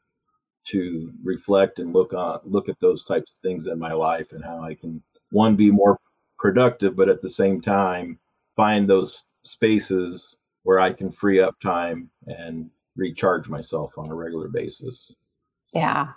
to 0.68 1.10
reflect 1.24 1.78
and 1.78 1.94
look 1.94 2.12
on 2.12 2.40
look 2.44 2.68
at 2.68 2.78
those 2.80 3.02
types 3.04 3.30
of 3.30 3.42
things 3.42 3.66
in 3.66 3.78
my 3.78 3.92
life 3.92 4.32
and 4.32 4.44
how 4.44 4.62
I 4.62 4.74
can 4.74 5.02
one 5.30 5.56
be 5.56 5.70
more 5.70 5.98
productive, 6.38 6.94
but 6.94 7.08
at 7.08 7.22
the 7.22 7.30
same 7.30 7.60
time 7.60 8.18
find 8.54 8.88
those 8.88 9.24
spaces 9.44 10.36
where 10.64 10.80
I 10.80 10.92
can 10.92 11.10
free 11.10 11.40
up 11.40 11.58
time 11.60 12.10
and 12.26 12.70
recharge 12.96 13.48
myself 13.48 13.96
on 13.96 14.10
a 14.10 14.14
regular 14.14 14.48
basis. 14.48 15.14
Yeah. 15.72 16.08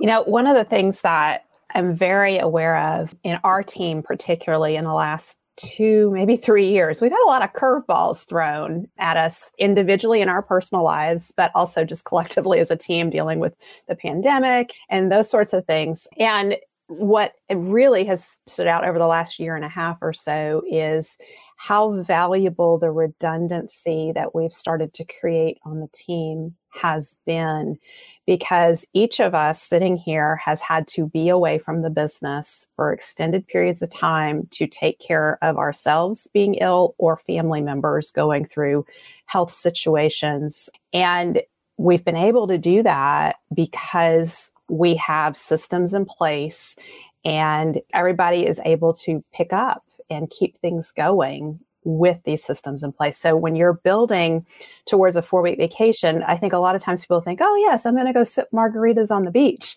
You 0.00 0.06
know, 0.06 0.22
one 0.22 0.46
of 0.46 0.56
the 0.56 0.64
things 0.64 1.00
that 1.02 1.44
I'm 1.74 1.96
very 1.96 2.38
aware 2.38 2.78
of 2.78 3.14
in 3.24 3.38
our 3.44 3.62
team, 3.62 4.02
particularly 4.02 4.76
in 4.76 4.84
the 4.84 4.94
last 4.94 5.38
two, 5.58 6.10
maybe 6.12 6.36
three 6.36 6.68
years, 6.68 7.00
we've 7.00 7.10
had 7.10 7.24
a 7.24 7.26
lot 7.26 7.42
of 7.42 7.52
curveballs 7.52 8.24
thrown 8.26 8.86
at 8.98 9.16
us 9.16 9.50
individually 9.58 10.20
in 10.20 10.28
our 10.28 10.42
personal 10.42 10.84
lives, 10.84 11.32
but 11.36 11.50
also 11.54 11.84
just 11.84 12.04
collectively 12.04 12.60
as 12.60 12.70
a 12.70 12.76
team 12.76 13.10
dealing 13.10 13.40
with 13.40 13.54
the 13.88 13.96
pandemic 13.96 14.72
and 14.88 15.10
those 15.10 15.28
sorts 15.28 15.52
of 15.52 15.66
things. 15.66 16.06
And 16.18 16.56
what 16.86 17.34
really 17.52 18.04
has 18.04 18.38
stood 18.46 18.66
out 18.66 18.86
over 18.86 18.98
the 18.98 19.06
last 19.06 19.38
year 19.38 19.56
and 19.56 19.64
a 19.64 19.68
half 19.68 19.98
or 20.00 20.12
so 20.12 20.62
is 20.70 21.18
how 21.58 22.02
valuable 22.02 22.78
the 22.78 22.90
redundancy 22.90 24.12
that 24.14 24.34
we've 24.34 24.52
started 24.52 24.94
to 24.94 25.04
create 25.20 25.58
on 25.64 25.80
the 25.80 25.88
team 25.92 26.54
has 26.72 27.16
been 27.26 27.76
because 28.28 28.84
each 28.92 29.20
of 29.20 29.34
us 29.34 29.62
sitting 29.62 29.96
here 29.96 30.36
has 30.36 30.60
had 30.60 30.86
to 30.86 31.06
be 31.06 31.30
away 31.30 31.58
from 31.58 31.80
the 31.80 31.88
business 31.88 32.68
for 32.76 32.92
extended 32.92 33.46
periods 33.46 33.80
of 33.80 33.88
time 33.88 34.46
to 34.50 34.66
take 34.66 34.98
care 34.98 35.38
of 35.40 35.56
ourselves 35.56 36.28
being 36.34 36.56
ill 36.56 36.94
or 36.98 37.16
family 37.16 37.62
members 37.62 38.10
going 38.10 38.44
through 38.44 38.84
health 39.24 39.50
situations. 39.50 40.68
And 40.92 41.40
we've 41.78 42.04
been 42.04 42.16
able 42.16 42.46
to 42.48 42.58
do 42.58 42.82
that 42.82 43.36
because 43.54 44.50
we 44.68 44.94
have 44.96 45.34
systems 45.34 45.94
in 45.94 46.04
place 46.04 46.76
and 47.24 47.80
everybody 47.94 48.46
is 48.46 48.60
able 48.66 48.92
to 48.92 49.24
pick 49.32 49.54
up 49.54 49.82
and 50.10 50.28
keep 50.28 50.58
things 50.58 50.92
going 50.92 51.60
with 51.88 52.18
these 52.24 52.44
systems 52.44 52.82
in 52.82 52.92
place. 52.92 53.16
So 53.16 53.34
when 53.34 53.56
you're 53.56 53.80
building 53.82 54.44
towards 54.86 55.16
a 55.16 55.22
four 55.22 55.40
week 55.40 55.56
vacation, 55.58 56.22
I 56.24 56.36
think 56.36 56.52
a 56.52 56.58
lot 56.58 56.76
of 56.76 56.82
times 56.82 57.00
people 57.00 57.22
think, 57.22 57.40
oh, 57.42 57.56
yes, 57.56 57.86
I'm 57.86 57.94
going 57.94 58.06
to 58.06 58.12
go 58.12 58.24
sip 58.24 58.48
margaritas 58.52 59.10
on 59.10 59.24
the 59.24 59.30
beach. 59.30 59.76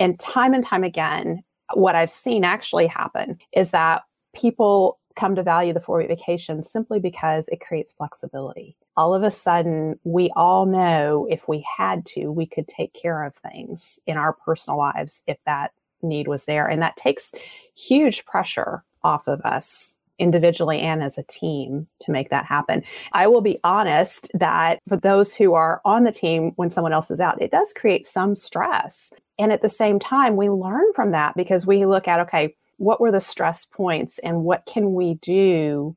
And 0.00 0.18
time 0.18 0.54
and 0.54 0.64
time 0.64 0.82
again, 0.82 1.44
what 1.74 1.94
I've 1.94 2.10
seen 2.10 2.42
actually 2.42 2.88
happen 2.88 3.38
is 3.52 3.70
that 3.70 4.02
people 4.34 4.98
come 5.14 5.36
to 5.36 5.42
value 5.42 5.72
the 5.72 5.80
four 5.80 5.98
week 5.98 6.08
vacation 6.08 6.64
simply 6.64 6.98
because 6.98 7.46
it 7.48 7.60
creates 7.60 7.92
flexibility. 7.92 8.76
All 8.96 9.14
of 9.14 9.22
a 9.22 9.30
sudden, 9.30 10.00
we 10.02 10.30
all 10.34 10.66
know 10.66 11.28
if 11.30 11.46
we 11.46 11.64
had 11.76 12.04
to, 12.06 12.28
we 12.32 12.46
could 12.46 12.66
take 12.66 12.92
care 12.92 13.22
of 13.22 13.36
things 13.36 14.00
in 14.06 14.16
our 14.16 14.32
personal 14.32 14.78
lives 14.78 15.22
if 15.28 15.38
that 15.46 15.70
need 16.02 16.26
was 16.26 16.44
there. 16.46 16.66
And 16.66 16.82
that 16.82 16.96
takes 16.96 17.32
huge 17.76 18.24
pressure 18.24 18.82
off 19.04 19.28
of 19.28 19.40
us 19.42 19.98
individually 20.22 20.78
and 20.78 21.02
as 21.02 21.18
a 21.18 21.24
team 21.24 21.86
to 21.98 22.12
make 22.12 22.30
that 22.30 22.46
happen. 22.46 22.82
I 23.12 23.26
will 23.26 23.40
be 23.40 23.58
honest 23.64 24.30
that 24.34 24.78
for 24.88 24.96
those 24.96 25.34
who 25.34 25.54
are 25.54 25.82
on 25.84 26.04
the 26.04 26.12
team 26.12 26.52
when 26.54 26.70
someone 26.70 26.92
else 26.92 27.10
is 27.10 27.20
out, 27.20 27.42
it 27.42 27.50
does 27.50 27.74
create 27.74 28.06
some 28.06 28.36
stress. 28.36 29.12
And 29.38 29.52
at 29.52 29.62
the 29.62 29.68
same 29.68 29.98
time, 29.98 30.36
we 30.36 30.48
learn 30.48 30.92
from 30.94 31.10
that 31.10 31.34
because 31.36 31.66
we 31.66 31.84
look 31.84 32.06
at, 32.06 32.20
okay, 32.20 32.54
what 32.78 33.00
were 33.00 33.10
the 33.10 33.20
stress 33.20 33.66
points 33.66 34.18
and 34.20 34.44
what 34.44 34.64
can 34.64 34.94
we 34.94 35.14
do 35.14 35.96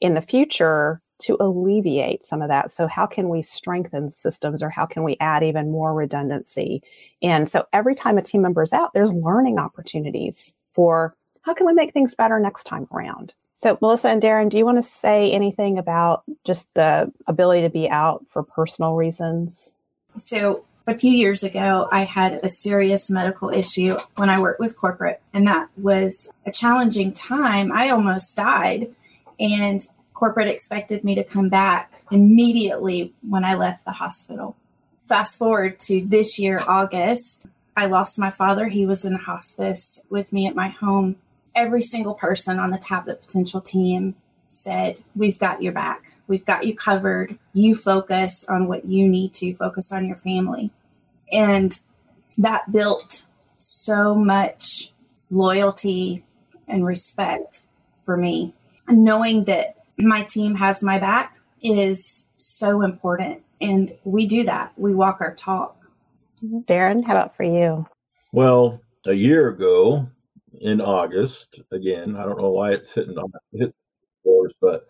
in 0.00 0.14
the 0.14 0.22
future 0.22 1.02
to 1.18 1.36
alleviate 1.38 2.24
some 2.24 2.40
of 2.40 2.48
that? 2.48 2.70
So, 2.70 2.86
how 2.86 3.06
can 3.06 3.28
we 3.28 3.42
strengthen 3.42 4.10
systems 4.10 4.62
or 4.62 4.70
how 4.70 4.86
can 4.86 5.02
we 5.02 5.16
add 5.20 5.42
even 5.42 5.70
more 5.70 5.94
redundancy? 5.94 6.82
And 7.22 7.48
so, 7.48 7.66
every 7.72 7.94
time 7.94 8.18
a 8.18 8.22
team 8.22 8.42
member 8.42 8.62
is 8.62 8.72
out, 8.72 8.94
there's 8.94 9.12
learning 9.12 9.58
opportunities 9.58 10.54
for 10.74 11.14
how 11.42 11.54
can 11.54 11.66
we 11.66 11.72
make 11.72 11.92
things 11.92 12.14
better 12.14 12.40
next 12.40 12.64
time 12.64 12.88
around? 12.92 13.32
So, 13.56 13.78
Melissa 13.80 14.08
and 14.08 14.22
Darren, 14.22 14.50
do 14.50 14.58
you 14.58 14.66
want 14.66 14.76
to 14.78 14.82
say 14.82 15.32
anything 15.32 15.78
about 15.78 16.24
just 16.44 16.72
the 16.74 17.10
ability 17.26 17.62
to 17.62 17.70
be 17.70 17.88
out 17.88 18.24
for 18.30 18.42
personal 18.42 18.94
reasons? 18.94 19.72
So, 20.16 20.64
a 20.86 20.96
few 20.96 21.10
years 21.10 21.42
ago, 21.42 21.88
I 21.90 22.04
had 22.04 22.40
a 22.44 22.50
serious 22.50 23.10
medical 23.10 23.48
issue 23.48 23.96
when 24.16 24.28
I 24.28 24.40
worked 24.40 24.60
with 24.60 24.76
corporate, 24.76 25.20
and 25.32 25.46
that 25.46 25.70
was 25.76 26.30
a 26.44 26.52
challenging 26.52 27.12
time. 27.12 27.72
I 27.72 27.88
almost 27.88 28.36
died, 28.36 28.94
and 29.40 29.82
corporate 30.12 30.48
expected 30.48 31.02
me 31.02 31.14
to 31.14 31.24
come 31.24 31.48
back 31.48 31.92
immediately 32.12 33.14
when 33.26 33.44
I 33.44 33.54
left 33.54 33.86
the 33.86 33.92
hospital. 33.92 34.54
Fast 35.02 35.38
forward 35.38 35.80
to 35.80 36.04
this 36.04 36.38
year, 36.38 36.62
August, 36.68 37.46
I 37.74 37.86
lost 37.86 38.18
my 38.18 38.30
father. 38.30 38.68
He 38.68 38.84
was 38.84 39.04
in 39.04 39.14
hospice 39.14 40.02
with 40.10 40.32
me 40.32 40.46
at 40.46 40.54
my 40.54 40.68
home 40.68 41.16
every 41.56 41.82
single 41.82 42.14
person 42.14 42.58
on 42.60 42.70
the 42.70 42.78
Tap 42.78 43.06
the 43.06 43.14
Potential 43.14 43.60
team 43.60 44.14
said, 44.46 45.02
We've 45.16 45.38
got 45.38 45.62
your 45.62 45.72
back. 45.72 46.12
We've 46.28 46.44
got 46.44 46.66
you 46.66 46.76
covered. 46.76 47.38
You 47.52 47.74
focus 47.74 48.44
on 48.48 48.68
what 48.68 48.84
you 48.84 49.08
need 49.08 49.34
to, 49.34 49.54
focus 49.54 49.90
on 49.90 50.06
your 50.06 50.16
family. 50.16 50.70
And 51.32 51.78
that 52.38 52.70
built 52.70 53.24
so 53.56 54.14
much 54.14 54.92
loyalty 55.30 56.24
and 56.68 56.86
respect 56.86 57.60
for 58.04 58.16
me. 58.16 58.54
And 58.86 59.02
knowing 59.02 59.44
that 59.44 59.76
my 59.98 60.22
team 60.22 60.56
has 60.56 60.82
my 60.82 60.98
back 60.98 61.38
is 61.62 62.26
so 62.36 62.82
important. 62.82 63.42
And 63.60 63.96
we 64.04 64.26
do 64.26 64.44
that. 64.44 64.72
We 64.76 64.94
walk 64.94 65.20
our 65.20 65.34
talk. 65.34 65.76
Darren, 66.44 67.04
how 67.04 67.12
about 67.12 67.36
for 67.36 67.44
you? 67.44 67.86
Well, 68.32 68.80
a 69.06 69.14
year 69.14 69.48
ago, 69.48 70.08
in 70.60 70.80
August. 70.80 71.60
Again, 71.72 72.16
I 72.16 72.24
don't 72.24 72.40
know 72.40 72.50
why 72.50 72.72
it's 72.72 72.92
hitting 72.92 73.18
on 73.18 73.30
hit 73.52 73.74
doors, 74.24 74.52
but 74.60 74.88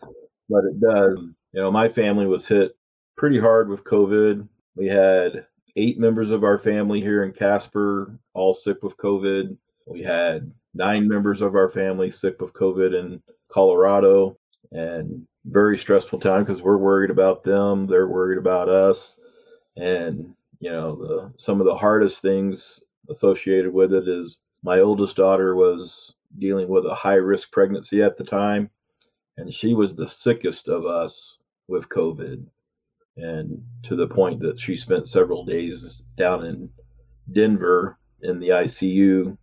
but 0.49 0.65
it 0.65 0.81
does. 0.81 1.19
You 1.53 1.63
know, 1.63 1.71
my 1.71 1.89
family 1.89 2.27
was 2.27 2.47
hit 2.47 2.77
pretty 3.17 3.39
hard 3.39 3.69
with 3.69 3.85
COVID. 3.85 4.47
We 4.75 4.87
had 4.87 5.47
eight 5.77 5.99
members 5.99 6.31
of 6.31 6.45
our 6.45 6.59
family 6.59 7.01
here 7.01 7.25
in 7.25 7.33
Casper 7.33 8.19
all 8.35 8.55
sick 8.55 8.83
with 8.83 8.97
COVID. 8.97 9.57
We 9.87 10.03
had 10.03 10.53
nine 10.75 11.09
members 11.09 11.41
of 11.41 11.55
our 11.55 11.71
family 11.71 12.11
sick 12.11 12.41
with 12.41 12.53
COVID 12.53 12.99
in 12.99 13.23
Colorado, 13.49 14.37
and 14.73 15.27
very 15.47 15.79
stressful 15.79 16.19
time 16.19 16.45
because 16.45 16.61
we're 16.63 16.77
worried 16.77 17.11
about 17.11 17.45
them, 17.45 17.87
they're 17.87 18.09
worried 18.09 18.39
about 18.39 18.69
us, 18.69 19.19
and 19.77 20.35
you 20.61 20.71
know 20.71 20.97
the 20.97 21.33
some 21.37 21.61
of 21.61 21.67
the 21.67 21.77
hardest 21.77 22.21
things 22.21 22.81
associated 23.09 23.73
with 23.73 23.93
it 23.93 24.09
is 24.09 24.41
my 24.67 24.81
oldest 24.81 25.15
daughter 25.15 25.55
was 25.55 26.13
dealing 26.37 26.67
with 26.67 26.85
a 26.87 26.95
high 26.95 27.15
risk 27.15 27.53
pregnancy 27.53 28.03
at 28.03 28.19
the 28.19 28.25
time, 28.25 28.69
and 29.37 29.55
she 29.55 29.75
was 29.75 29.95
the 29.95 30.09
sickest 30.09 30.69
of 30.69 30.85
us 30.85 31.39
with 31.69 31.89
COVID. 31.89 32.45
And 33.17 33.63
to 33.85 33.95
the 33.95 34.09
point 34.09 34.41
that 34.41 34.59
she 34.59 34.77
spent 34.77 35.09
several 35.09 35.45
days 35.45 36.03
down 36.19 36.45
in 36.45 36.69
Denver 37.33 37.97
in 38.23 38.41
the 38.41 38.49
ICU 38.49 39.39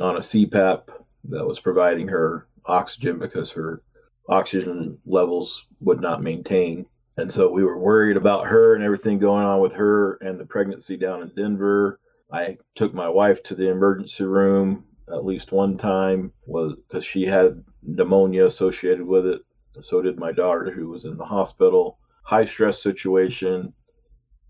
on 0.00 0.16
a 0.16 0.20
CPAP 0.20 0.84
that 1.24 1.46
was 1.46 1.60
providing 1.60 2.08
her 2.08 2.48
oxygen 2.64 3.18
because 3.18 3.50
her 3.50 3.82
oxygen 4.30 4.96
levels 5.04 5.66
would 5.80 6.00
not 6.00 6.22
maintain. 6.22 6.86
And 7.18 7.30
so 7.30 7.50
we 7.50 7.64
were 7.64 7.78
worried 7.78 8.16
about 8.16 8.46
her 8.46 8.74
and 8.74 8.82
everything 8.82 9.18
going 9.18 9.44
on 9.44 9.60
with 9.60 9.74
her 9.74 10.14
and 10.22 10.40
the 10.40 10.46
pregnancy 10.46 10.96
down 10.96 11.20
in 11.20 11.28
Denver. 11.36 12.00
I 12.34 12.58
took 12.74 12.94
my 12.94 13.08
wife 13.08 13.42
to 13.44 13.54
the 13.54 13.70
emergency 13.70 14.24
room 14.24 14.84
at 15.12 15.24
least 15.24 15.52
one 15.52 15.78
time 15.78 16.32
was 16.46 16.74
because 16.76 17.04
she 17.04 17.24
had 17.26 17.62
pneumonia 17.82 18.46
associated 18.46 19.06
with 19.06 19.26
it. 19.26 19.42
So 19.82 20.02
did 20.02 20.18
my 20.18 20.32
daughter 20.32 20.70
who 20.72 20.88
was 20.88 21.04
in 21.04 21.16
the 21.18 21.24
hospital. 21.24 21.98
High 22.24 22.46
stress 22.46 22.82
situation. 22.82 23.74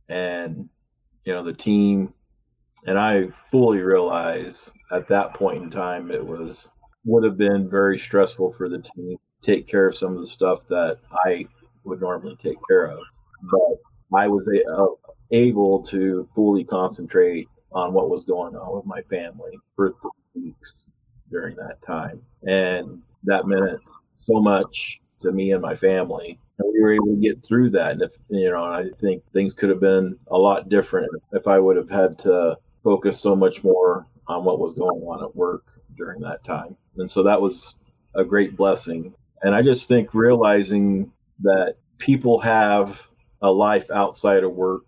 and 0.08 0.68
you 1.24 1.32
know 1.34 1.44
the 1.44 1.54
team 1.54 2.12
and 2.86 2.98
I 2.98 3.28
fully 3.50 3.80
realize 3.80 4.70
at 4.92 5.08
that 5.08 5.34
point 5.34 5.62
in 5.64 5.70
time 5.70 6.10
it 6.10 6.24
was 6.26 6.68
would 7.04 7.24
have 7.24 7.38
been 7.38 7.70
very 7.70 7.98
stressful 7.98 8.54
for 8.58 8.68
the 8.68 8.78
team 8.80 9.16
to 9.42 9.52
take 9.52 9.68
care 9.68 9.88
of 9.88 9.96
some 9.96 10.14
of 10.14 10.20
the 10.20 10.26
stuff 10.26 10.60
that 10.68 10.98
I 11.26 11.46
would 11.84 12.00
normally 12.00 12.36
take 12.42 12.58
care 12.68 12.86
of. 12.86 13.00
But 13.50 14.18
I 14.18 14.28
was 14.28 14.46
a, 14.48 14.70
uh, 14.72 14.86
able 15.32 15.82
to 15.84 16.28
fully 16.34 16.64
concentrate 16.64 17.48
on 17.74 17.92
what 17.92 18.08
was 18.08 18.24
going 18.24 18.54
on 18.54 18.76
with 18.76 18.86
my 18.86 19.02
family 19.02 19.58
for 19.76 19.94
three 20.00 20.44
weeks 20.44 20.84
during 21.30 21.56
that 21.56 21.82
time. 21.82 22.22
And 22.46 23.02
that 23.24 23.46
meant 23.46 23.80
so 24.20 24.40
much 24.40 25.00
to 25.22 25.32
me 25.32 25.52
and 25.52 25.62
my 25.62 25.76
family. 25.76 26.38
And 26.58 26.72
we 26.72 26.80
were 26.80 26.92
able 26.92 27.16
to 27.16 27.20
get 27.20 27.44
through 27.44 27.70
that. 27.70 27.92
And 27.92 28.02
if, 28.02 28.12
you 28.28 28.50
know, 28.50 28.62
I 28.62 28.84
think 29.00 29.24
things 29.32 29.54
could 29.54 29.70
have 29.70 29.80
been 29.80 30.16
a 30.28 30.38
lot 30.38 30.68
different 30.68 31.10
if 31.32 31.48
I 31.48 31.58
would 31.58 31.76
have 31.76 31.90
had 31.90 32.18
to 32.20 32.56
focus 32.82 33.18
so 33.18 33.34
much 33.34 33.64
more 33.64 34.06
on 34.28 34.44
what 34.44 34.60
was 34.60 34.74
going 34.74 35.02
on 35.02 35.24
at 35.24 35.34
work 35.34 35.64
during 35.96 36.20
that 36.20 36.44
time. 36.44 36.76
And 36.96 37.10
so 37.10 37.22
that 37.24 37.40
was 37.40 37.74
a 38.14 38.24
great 38.24 38.56
blessing. 38.56 39.12
And 39.42 39.54
I 39.54 39.62
just 39.62 39.88
think 39.88 40.14
realizing 40.14 41.10
that 41.40 41.76
people 41.98 42.38
have 42.40 43.02
a 43.42 43.50
life 43.50 43.90
outside 43.90 44.44
of 44.44 44.52
work 44.52 44.84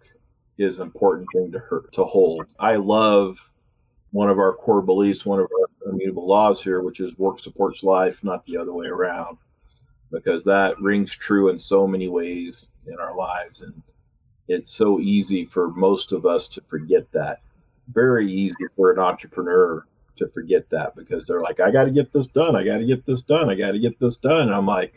is 0.58 0.78
an 0.78 0.84
important 0.84 1.30
thing 1.32 1.52
to 1.52 1.58
her, 1.58 1.84
to 1.92 2.04
hold. 2.04 2.46
I 2.58 2.76
love 2.76 3.38
one 4.10 4.30
of 4.30 4.38
our 4.38 4.54
core 4.54 4.82
beliefs, 4.82 5.26
one 5.26 5.40
of 5.40 5.46
our 5.46 5.90
immutable 5.92 6.26
laws 6.26 6.62
here, 6.62 6.80
which 6.80 7.00
is 7.00 7.16
work 7.18 7.40
supports 7.40 7.82
life, 7.82 8.22
not 8.24 8.44
the 8.46 8.56
other 8.56 8.72
way 8.72 8.86
around, 8.86 9.38
because 10.10 10.44
that 10.44 10.80
rings 10.80 11.12
true 11.12 11.50
in 11.50 11.58
so 11.58 11.86
many 11.86 12.08
ways 12.08 12.68
in 12.86 12.98
our 12.98 13.14
lives. 13.16 13.60
And 13.60 13.82
it's 14.48 14.72
so 14.72 15.00
easy 15.00 15.44
for 15.44 15.70
most 15.70 16.12
of 16.12 16.24
us 16.24 16.48
to 16.48 16.62
forget 16.62 17.10
that 17.12 17.40
very 17.88 18.30
easy 18.32 18.66
for 18.74 18.92
an 18.92 18.98
entrepreneur 18.98 19.86
to 20.16 20.28
forget 20.28 20.68
that 20.70 20.96
because 20.96 21.26
they're 21.26 21.42
like, 21.42 21.60
I 21.60 21.70
got 21.70 21.84
to 21.84 21.90
get 21.90 22.12
this 22.12 22.26
done. 22.26 22.56
I 22.56 22.64
got 22.64 22.78
to 22.78 22.86
get 22.86 23.04
this 23.06 23.22
done. 23.22 23.50
I 23.50 23.54
got 23.54 23.72
to 23.72 23.78
get 23.78 23.98
this 23.98 24.16
done. 24.16 24.48
And 24.48 24.54
I'm 24.54 24.66
like, 24.66 24.94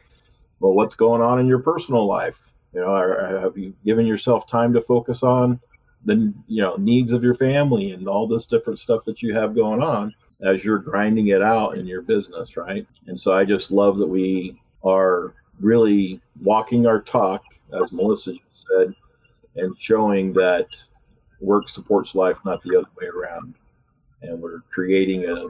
well, 0.59 0.73
what's 0.73 0.95
going 0.95 1.21
on 1.21 1.39
in 1.39 1.47
your 1.47 1.59
personal 1.59 2.05
life? 2.05 2.39
You 2.73 2.81
know, 2.81 2.93
uh, 2.93 3.41
have 3.41 3.57
you 3.57 3.73
given 3.83 4.05
yourself 4.05 4.47
time 4.47 4.73
to 4.73 4.81
focus 4.81 5.23
on 5.23 5.59
the 6.05 6.33
you 6.47 6.61
know 6.61 6.75
needs 6.77 7.11
of 7.11 7.23
your 7.23 7.35
family 7.35 7.91
and 7.91 8.07
all 8.07 8.27
this 8.27 8.45
different 8.45 8.79
stuff 8.79 9.03
that 9.05 9.21
you 9.21 9.33
have 9.35 9.55
going 9.55 9.81
on 9.81 10.13
as 10.41 10.63
you're 10.63 10.79
grinding 10.79 11.27
it 11.27 11.41
out 11.41 11.77
in 11.77 11.85
your 11.85 12.01
business, 12.01 12.55
right? 12.55 12.87
And 13.07 13.19
so 13.19 13.33
I 13.33 13.43
just 13.43 13.71
love 13.71 13.97
that 13.97 14.07
we 14.07 14.61
are 14.83 15.33
really 15.59 16.21
walking 16.41 16.87
our 16.87 17.01
talk, 17.01 17.43
as 17.73 17.91
Melissa 17.91 18.33
said, 18.51 18.95
and 19.57 19.77
showing 19.77 20.31
that 20.33 20.67
work 21.41 21.67
supports 21.67 22.15
life, 22.15 22.37
not 22.45 22.61
the 22.63 22.77
other 22.77 22.87
way 23.01 23.07
around. 23.07 23.55
And 24.21 24.41
we're 24.41 24.61
creating 24.71 25.25
a 25.25 25.47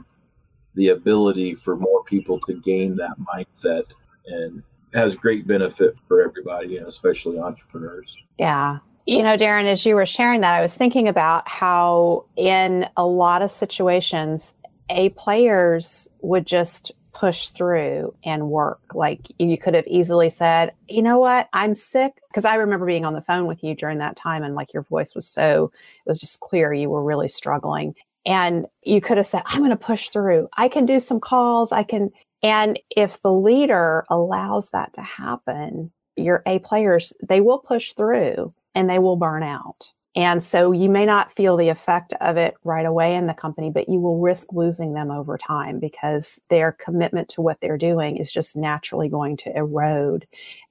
the 0.75 0.89
ability 0.89 1.55
for 1.55 1.75
more 1.75 2.03
people 2.03 2.39
to 2.39 2.53
gain 2.61 2.95
that 2.95 3.15
mindset 3.19 3.83
and 4.27 4.63
has 4.93 5.15
great 5.15 5.47
benefit 5.47 5.95
for 6.07 6.21
everybody 6.21 6.77
and 6.77 6.87
especially 6.87 7.39
entrepreneurs. 7.39 8.15
Yeah. 8.37 8.79
You 9.05 9.23
know, 9.23 9.37
Darren, 9.37 9.65
as 9.65 9.85
you 9.85 9.95
were 9.95 10.05
sharing 10.05 10.41
that, 10.41 10.53
I 10.53 10.61
was 10.61 10.73
thinking 10.73 11.07
about 11.07 11.47
how 11.47 12.25
in 12.35 12.87
a 12.95 13.05
lot 13.05 13.41
of 13.41 13.51
situations, 13.51 14.53
A 14.89 15.09
players 15.09 16.07
would 16.21 16.45
just 16.45 16.91
push 17.13 17.49
through 17.49 18.13
and 18.23 18.49
work. 18.49 18.79
Like 18.93 19.21
you 19.39 19.57
could 19.57 19.73
have 19.73 19.87
easily 19.87 20.29
said, 20.29 20.73
you 20.87 21.01
know 21.01 21.17
what, 21.17 21.49
I'm 21.53 21.75
sick. 21.75 22.13
Because 22.29 22.45
I 22.45 22.55
remember 22.55 22.85
being 22.85 23.03
on 23.03 23.13
the 23.13 23.21
phone 23.21 23.47
with 23.47 23.63
you 23.63 23.75
during 23.75 23.97
that 23.97 24.15
time 24.15 24.43
and 24.43 24.55
like 24.55 24.73
your 24.73 24.83
voice 24.83 25.15
was 25.15 25.27
so, 25.27 25.71
it 26.05 26.09
was 26.09 26.19
just 26.19 26.39
clear 26.39 26.71
you 26.71 26.89
were 26.89 27.03
really 27.03 27.29
struggling. 27.29 27.95
And 28.25 28.67
you 28.83 29.01
could 29.01 29.17
have 29.17 29.25
said, 29.25 29.41
I'm 29.47 29.59
going 29.59 29.71
to 29.71 29.75
push 29.75 30.09
through. 30.09 30.49
I 30.57 30.67
can 30.67 30.85
do 30.85 30.99
some 30.99 31.19
calls. 31.19 31.71
I 31.71 31.83
can. 31.83 32.11
And 32.41 32.79
if 32.95 33.21
the 33.21 33.33
leader 33.33 34.05
allows 34.09 34.69
that 34.69 34.93
to 34.93 35.01
happen, 35.01 35.91
your 36.15 36.41
A 36.45 36.59
players, 36.59 37.13
they 37.21 37.41
will 37.41 37.59
push 37.59 37.93
through 37.93 38.53
and 38.75 38.89
they 38.89 38.99
will 38.99 39.15
burn 39.15 39.43
out. 39.43 39.91
And 40.15 40.43
so 40.43 40.71
you 40.71 40.89
may 40.89 41.05
not 41.05 41.31
feel 41.31 41.55
the 41.55 41.69
effect 41.69 42.13
of 42.19 42.35
it 42.35 42.55
right 42.63 42.85
away 42.85 43.15
in 43.15 43.27
the 43.27 43.33
company, 43.33 43.69
but 43.69 43.87
you 43.87 43.99
will 43.99 44.19
risk 44.19 44.51
losing 44.51 44.93
them 44.93 45.11
over 45.11 45.37
time 45.37 45.79
because 45.79 46.39
their 46.49 46.71
commitment 46.71 47.29
to 47.29 47.41
what 47.41 47.61
they're 47.61 47.77
doing 47.77 48.17
is 48.17 48.31
just 48.31 48.55
naturally 48.55 49.07
going 49.07 49.37
to 49.37 49.55
erode 49.55 50.27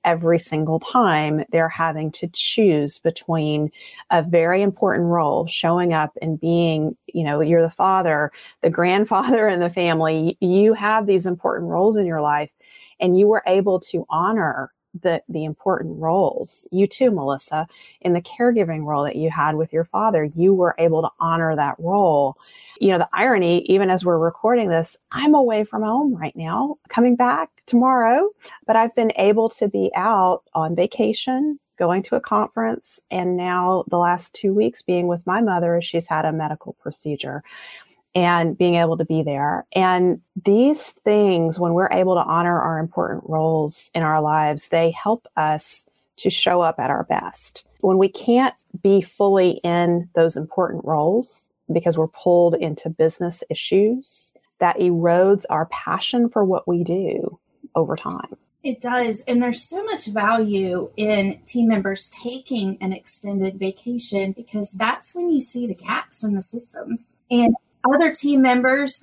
every 0.08 0.38
single 0.38 0.80
time 0.80 1.44
they're 1.52 1.68
having 1.68 2.10
to 2.10 2.26
choose 2.32 2.98
between 2.98 3.70
a 4.10 4.22
very 4.22 4.62
important 4.62 5.04
role, 5.04 5.46
showing 5.46 5.92
up 5.92 6.16
and 6.22 6.40
being, 6.40 6.96
you 7.12 7.22
know, 7.22 7.42
you're 7.42 7.60
the 7.60 7.68
father, 7.68 8.32
the 8.62 8.70
grandfather 8.70 9.46
in 9.48 9.60
the 9.60 9.68
family. 9.68 10.38
You 10.40 10.72
have 10.72 11.06
these 11.06 11.26
important 11.26 11.70
roles 11.70 11.98
in 11.98 12.06
your 12.06 12.22
life 12.22 12.50
and 12.98 13.18
you 13.18 13.26
were 13.28 13.42
able 13.46 13.80
to 13.80 14.06
honor 14.08 14.72
the 15.00 15.22
the 15.28 15.44
important 15.44 16.00
roles. 16.00 16.66
You 16.70 16.86
too, 16.86 17.10
Melissa, 17.10 17.66
in 18.00 18.12
the 18.12 18.22
caregiving 18.22 18.84
role 18.84 19.04
that 19.04 19.16
you 19.16 19.30
had 19.30 19.56
with 19.56 19.72
your 19.72 19.84
father, 19.84 20.24
you 20.24 20.54
were 20.54 20.74
able 20.78 21.02
to 21.02 21.10
honor 21.20 21.54
that 21.56 21.76
role. 21.78 22.36
You 22.80 22.92
know, 22.92 22.98
the 22.98 23.08
irony, 23.12 23.62
even 23.62 23.90
as 23.90 24.04
we're 24.04 24.18
recording 24.18 24.68
this, 24.68 24.96
I'm 25.10 25.34
away 25.34 25.64
from 25.64 25.82
home 25.82 26.14
right 26.14 26.36
now, 26.36 26.76
coming 26.88 27.16
back 27.16 27.50
tomorrow, 27.66 28.30
but 28.66 28.76
I've 28.76 28.94
been 28.94 29.12
able 29.16 29.48
to 29.50 29.68
be 29.68 29.90
out 29.94 30.44
on 30.54 30.76
vacation, 30.76 31.58
going 31.76 32.02
to 32.04 32.16
a 32.16 32.20
conference, 32.20 33.00
and 33.10 33.36
now 33.36 33.84
the 33.88 33.98
last 33.98 34.32
two 34.34 34.54
weeks 34.54 34.82
being 34.82 35.08
with 35.08 35.26
my 35.26 35.40
mother 35.40 35.76
as 35.76 35.84
she's 35.84 36.06
had 36.06 36.24
a 36.24 36.32
medical 36.32 36.74
procedure 36.74 37.42
and 38.14 38.56
being 38.56 38.76
able 38.76 38.96
to 38.96 39.04
be 39.04 39.22
there. 39.22 39.66
And 39.72 40.20
these 40.44 40.82
things, 41.04 41.58
when 41.58 41.74
we're 41.74 41.90
able 41.92 42.14
to 42.14 42.22
honor 42.22 42.60
our 42.60 42.78
important 42.78 43.24
roles 43.28 43.90
in 43.94 44.02
our 44.02 44.20
lives, 44.20 44.68
they 44.68 44.90
help 44.90 45.26
us 45.36 45.84
to 46.18 46.30
show 46.30 46.60
up 46.60 46.78
at 46.78 46.90
our 46.90 47.04
best. 47.04 47.66
When 47.80 47.98
we 47.98 48.08
can't 48.08 48.54
be 48.82 49.02
fully 49.02 49.60
in 49.62 50.08
those 50.14 50.36
important 50.36 50.84
roles 50.84 51.48
because 51.72 51.96
we're 51.96 52.08
pulled 52.08 52.54
into 52.54 52.88
business 52.88 53.44
issues, 53.50 54.32
that 54.58 54.78
erodes 54.78 55.44
our 55.50 55.66
passion 55.66 56.28
for 56.28 56.44
what 56.44 56.66
we 56.66 56.82
do 56.82 57.38
over 57.74 57.96
time. 57.96 58.36
It 58.64 58.80
does. 58.80 59.22
And 59.28 59.40
there's 59.40 59.62
so 59.62 59.84
much 59.84 60.06
value 60.06 60.90
in 60.96 61.40
team 61.46 61.68
members 61.68 62.10
taking 62.10 62.76
an 62.80 62.92
extended 62.92 63.58
vacation 63.58 64.32
because 64.32 64.72
that's 64.72 65.14
when 65.14 65.30
you 65.30 65.40
see 65.40 65.66
the 65.68 65.76
gaps 65.76 66.24
in 66.24 66.34
the 66.34 66.42
systems. 66.42 67.16
And 67.30 67.54
other 67.84 68.14
team 68.14 68.42
members 68.42 69.02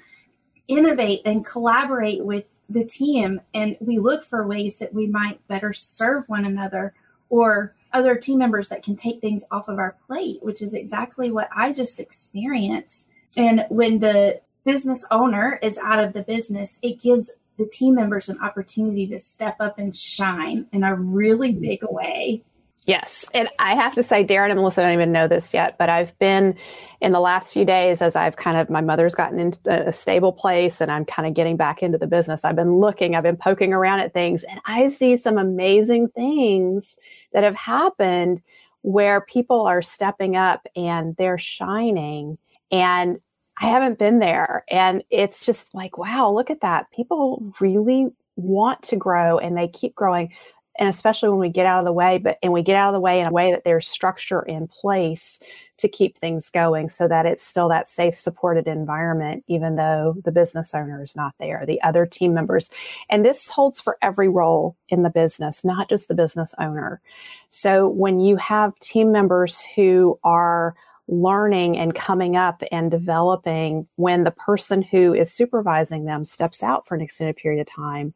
innovate 0.67 1.21
and 1.25 1.45
collaborate 1.45 2.25
with 2.25 2.45
the 2.69 2.85
team 2.85 3.39
and 3.53 3.77
we 3.79 3.99
look 3.99 4.23
for 4.23 4.47
ways 4.47 4.79
that 4.79 4.93
we 4.93 5.05
might 5.05 5.45
better 5.47 5.71
serve 5.71 6.27
one 6.27 6.45
another 6.45 6.93
or 7.29 7.75
other 7.93 8.15
team 8.15 8.39
members 8.39 8.69
that 8.69 8.83
can 8.83 8.95
take 8.95 9.21
things 9.21 9.45
off 9.51 9.67
of 9.67 9.77
our 9.77 9.95
plate 10.07 10.39
which 10.41 10.61
is 10.61 10.73
exactly 10.73 11.31
what 11.31 11.49
i 11.55 11.71
just 11.71 11.99
experienced. 11.99 13.07
And 13.37 13.65
when 13.69 13.99
the 13.99 14.41
business 14.63 15.05
owner 15.11 15.59
is 15.61 15.77
out 15.77 16.03
of 16.03 16.13
the 16.13 16.23
business 16.23 16.79
it 16.81 17.01
gives 17.01 17.31
the 17.57 17.67
team 17.67 17.95
members 17.95 18.29
an 18.29 18.39
opportunity 18.41 19.05
to 19.07 19.19
step 19.19 19.57
up 19.59 19.77
and 19.77 19.95
shine 19.95 20.65
in 20.71 20.83
a 20.83 20.95
really 20.95 21.51
big 21.51 21.83
way 21.83 22.41
Yes. 22.87 23.25
And 23.33 23.49
I 23.57 23.73
have 23.73 23.95
to 23.95 24.03
say, 24.03 24.23
Darren 24.23 24.51
and 24.51 24.59
Melissa 24.59 24.81
don't 24.81 24.93
even 24.93 25.11
know 25.11 25.27
this 25.27 25.53
yet, 25.53 25.77
but 25.79 25.89
I've 25.89 26.17
been 26.19 26.55
in 27.01 27.11
the 27.11 27.19
last 27.19 27.51
few 27.51 27.65
days 27.65 28.01
as 28.01 28.15
I've 28.15 28.35
kind 28.35 28.57
of, 28.57 28.69
my 28.69 28.81
mother's 28.81 29.15
gotten 29.15 29.39
into 29.39 29.59
a 29.65 29.91
stable 29.91 30.31
place 30.31 30.79
and 30.81 30.91
I'm 30.91 31.03
kind 31.03 31.27
of 31.27 31.33
getting 31.33 31.57
back 31.57 31.81
into 31.81 31.97
the 31.97 32.05
business. 32.05 32.41
I've 32.43 32.55
been 32.55 32.77
looking, 32.77 33.15
I've 33.15 33.23
been 33.23 33.37
poking 33.37 33.73
around 33.73 34.01
at 34.01 34.13
things 34.13 34.43
and 34.43 34.59
I 34.65 34.89
see 34.89 35.17
some 35.17 35.39
amazing 35.39 36.09
things 36.09 36.97
that 37.33 37.43
have 37.43 37.55
happened 37.55 38.41
where 38.83 39.21
people 39.21 39.61
are 39.61 39.81
stepping 39.81 40.35
up 40.35 40.67
and 40.75 41.15
they're 41.17 41.39
shining. 41.39 42.37
And 42.71 43.19
I 43.59 43.67
haven't 43.67 43.97
been 43.97 44.19
there. 44.19 44.63
And 44.69 45.03
it's 45.09 45.43
just 45.43 45.73
like, 45.73 45.97
wow, 45.97 46.29
look 46.29 46.51
at 46.51 46.61
that. 46.61 46.91
People 46.91 47.51
really 47.59 48.09
want 48.35 48.83
to 48.83 48.95
grow 48.95 49.39
and 49.39 49.57
they 49.57 49.67
keep 49.67 49.95
growing 49.95 50.33
and 50.77 50.89
especially 50.89 51.29
when 51.29 51.39
we 51.39 51.49
get 51.49 51.65
out 51.65 51.79
of 51.79 51.85
the 51.85 51.91
way 51.91 52.17
but 52.17 52.37
and 52.41 52.51
we 52.51 52.61
get 52.61 52.75
out 52.75 52.89
of 52.89 52.93
the 52.93 52.99
way 52.99 53.19
in 53.19 53.27
a 53.27 53.31
way 53.31 53.51
that 53.51 53.63
there's 53.63 53.87
structure 53.87 54.41
in 54.41 54.67
place 54.67 55.39
to 55.77 55.87
keep 55.87 56.17
things 56.17 56.49
going 56.49 56.89
so 56.89 57.07
that 57.07 57.25
it's 57.25 57.45
still 57.45 57.67
that 57.69 57.87
safe 57.87 58.15
supported 58.15 58.67
environment 58.67 59.43
even 59.47 59.75
though 59.75 60.15
the 60.23 60.31
business 60.31 60.73
owner 60.73 61.03
is 61.03 61.15
not 61.15 61.33
there 61.39 61.63
the 61.65 61.81
other 61.81 62.05
team 62.05 62.33
members. 62.33 62.69
And 63.09 63.25
this 63.25 63.47
holds 63.47 63.81
for 63.81 63.97
every 64.01 64.29
role 64.29 64.75
in 64.89 65.03
the 65.03 65.09
business 65.09 65.63
not 65.63 65.89
just 65.89 66.07
the 66.07 66.15
business 66.15 66.53
owner. 66.59 67.01
So 67.49 67.87
when 67.87 68.19
you 68.19 68.37
have 68.37 68.77
team 68.79 69.11
members 69.11 69.61
who 69.75 70.19
are 70.23 70.75
learning 71.07 71.77
and 71.77 71.93
coming 71.93 72.35
up 72.35 72.63
and 72.71 72.89
developing 72.89 73.87
when 73.95 74.23
the 74.23 74.31
person 74.31 74.81
who 74.81 75.13
is 75.13 75.31
supervising 75.31 76.05
them 76.05 76.23
steps 76.23 76.63
out 76.63 76.87
for 76.87 76.95
an 76.95 77.01
extended 77.01 77.35
period 77.35 77.61
of 77.61 77.67
time 77.67 78.13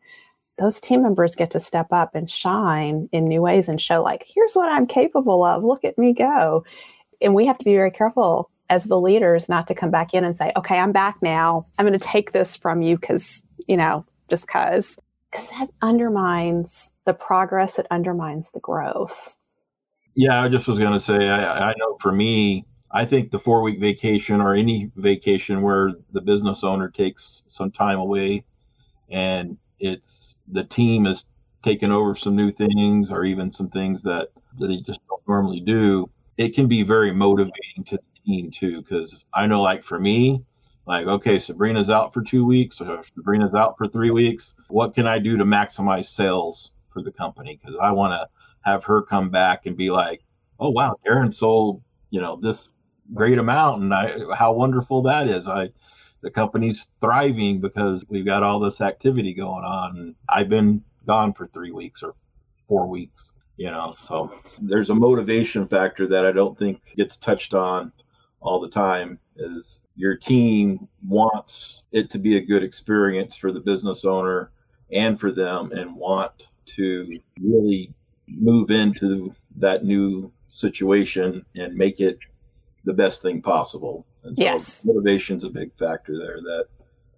those 0.60 0.80
team 0.80 1.02
members 1.02 1.36
get 1.36 1.52
to 1.52 1.60
step 1.60 1.88
up 1.92 2.16
and 2.16 2.30
shine 2.30 3.10
in 3.12 3.26
new 3.26 3.42
ways 3.42 3.70
and 3.70 3.82
show, 3.82 4.04
like, 4.04 4.26
here's 4.34 4.54
what 4.54 4.70
I'm 4.70 4.86
capable 4.86 5.44
of. 5.44 5.64
Look 5.64 5.84
at 5.86 5.98
me 5.98 6.14
go. 6.14 6.64
And 7.22 7.34
we 7.34 7.46
have 7.46 7.58
to 7.58 7.66
be 7.66 7.74
very 7.74 7.92
careful 7.92 8.50
as 8.70 8.84
the 8.84 9.00
leaders 9.00 9.50
not 9.50 9.68
to 9.68 9.76
come 9.76 9.92
back 9.92 10.14
in 10.14 10.24
and 10.24 10.38
say, 10.38 10.52
okay, 10.56 10.78
I'm 10.78 10.92
back 10.92 11.18
now. 11.22 11.64
I'm 11.78 11.86
going 11.86 11.98
to 11.98 12.06
take 12.06 12.32
this 12.32 12.56
from 12.56 12.82
you 12.82 12.98
because, 12.98 13.44
you 13.68 13.78
know, 13.78 14.06
just 14.30 14.46
because. 14.46 14.98
Because 15.32 15.50
that 15.50 15.70
undermines 15.82 16.92
the 17.06 17.14
progress, 17.14 17.78
it 17.78 17.88
undermines 17.92 18.50
the 18.52 18.60
growth. 18.60 19.36
Yeah, 20.16 20.42
I 20.42 20.50
just 20.50 20.68
was 20.68 20.80
going 20.80 20.94
to 20.94 21.00
say, 21.00 21.30
I, 21.30 21.70
I 21.70 21.74
know 21.78 21.98
for 22.02 22.12
me, 22.12 22.66
I 22.92 23.06
think 23.06 23.30
the 23.30 23.40
four 23.40 23.62
week 23.62 23.80
vacation 23.80 24.42
or 24.42 24.56
any 24.56 24.92
vacation 24.96 25.62
where 25.62 25.92
the 26.12 26.22
business 26.22 26.64
owner 26.64 26.90
takes 26.90 27.44
some 27.48 27.72
time 27.72 28.00
away 28.00 28.44
and 29.10 29.58
it's 29.80 30.38
the 30.52 30.64
team 30.64 31.06
is 31.06 31.26
taking 31.64 31.92
over 31.92 32.16
some 32.16 32.36
new 32.36 32.52
things 32.52 33.12
or 33.12 33.26
even 33.26 33.52
some 33.52 33.70
things 33.70 34.02
that, 34.04 34.30
that 34.58 34.68
they 34.68 34.78
just 34.78 35.00
don't 35.10 35.22
normally 35.28 35.60
do, 35.60 36.10
it 36.38 36.56
can 36.56 36.68
be 36.68 36.84
very 36.84 37.14
motivating 37.14 37.84
to 37.86 37.98
the 37.98 38.22
team 38.26 38.52
too. 38.52 38.82
Because 38.82 39.24
I 39.34 39.48
know, 39.48 39.62
like 39.62 39.84
for 39.84 40.00
me, 40.00 40.44
like, 40.86 41.06
okay, 41.06 41.38
Sabrina's 41.38 41.90
out 41.90 42.14
for 42.14 42.22
two 42.22 42.46
weeks 42.46 42.82
or 42.82 43.04
Sabrina's 43.16 43.54
out 43.54 43.78
for 43.78 43.88
three 43.88 44.12
weeks. 44.12 44.56
What 44.70 44.96
can 44.96 45.06
I 45.06 45.20
do 45.20 45.38
to 45.38 45.44
maximize 45.46 46.06
sales 46.06 46.72
for 46.92 47.04
the 47.04 47.12
company? 47.12 47.60
Because 47.62 47.78
I 47.82 47.92
want 47.92 48.14
to 48.14 48.28
have 48.62 48.84
her 48.86 49.02
come 49.02 49.30
back 49.30 49.66
and 49.66 49.78
be 49.78 49.92
like, 49.92 50.24
oh, 50.60 50.70
wow, 50.70 50.96
Darren 51.06 51.34
sold, 51.34 51.84
you 52.10 52.22
know, 52.22 52.40
this 52.42 52.70
great 53.14 53.38
amount 53.38 53.84
and 53.84 53.94
I, 53.94 54.18
how 54.36 54.54
wonderful 54.54 55.04
that 55.04 55.28
is. 55.28 55.48
I, 55.48 55.70
the 56.22 56.32
company's 56.32 56.88
thriving 57.02 57.60
because 57.60 58.04
we've 58.10 58.26
got 58.26 58.44
all 58.44 58.60
this 58.60 58.82
activity 58.82 59.34
going 59.34 59.64
on. 59.64 60.16
I've 60.28 60.50
been 60.50 60.84
gone 61.06 61.34
for 61.34 61.48
three 61.48 61.72
weeks 61.72 62.04
or 62.04 62.14
four 62.68 62.88
weeks, 62.88 63.34
you 63.58 63.72
know, 63.72 63.96
so 64.00 64.32
there's 64.62 64.90
a 64.90 64.96
motivation 64.96 65.68
factor 65.68 66.08
that 66.08 66.26
I 66.26 66.32
don't 66.32 66.58
think 66.58 66.82
gets 66.96 67.18
touched 67.18 67.54
on 67.54 67.92
all 68.42 68.60
the 68.60 68.70
time 68.70 69.20
is 69.36 69.82
your 69.96 70.16
team 70.16 70.88
wants 71.06 71.84
it 71.92 72.10
to 72.12 72.18
be 72.18 72.38
a 72.38 72.42
good 72.42 72.64
experience 72.64 73.36
for 73.36 73.52
the 73.52 73.60
business 73.60 74.06
owner 74.06 74.52
and 74.92 75.20
for 75.20 75.32
them 75.32 75.72
and 75.72 75.96
want 75.96 76.32
to 76.66 77.20
really 77.42 77.94
move 78.28 78.72
into 78.72 79.34
that 79.58 79.84
new 79.84 80.32
situation 80.50 81.46
and 81.56 81.76
make 81.76 82.00
it 82.00 82.20
the 82.86 82.94
best 82.94 83.22
thing 83.22 83.42
possible. 83.42 84.06
And 84.24 84.38
so 84.38 84.44
yes. 84.44 84.82
motivation's 84.84 85.44
a 85.44 85.50
big 85.50 85.72
factor 85.78 86.18
there 86.18 86.42
that 86.42 86.66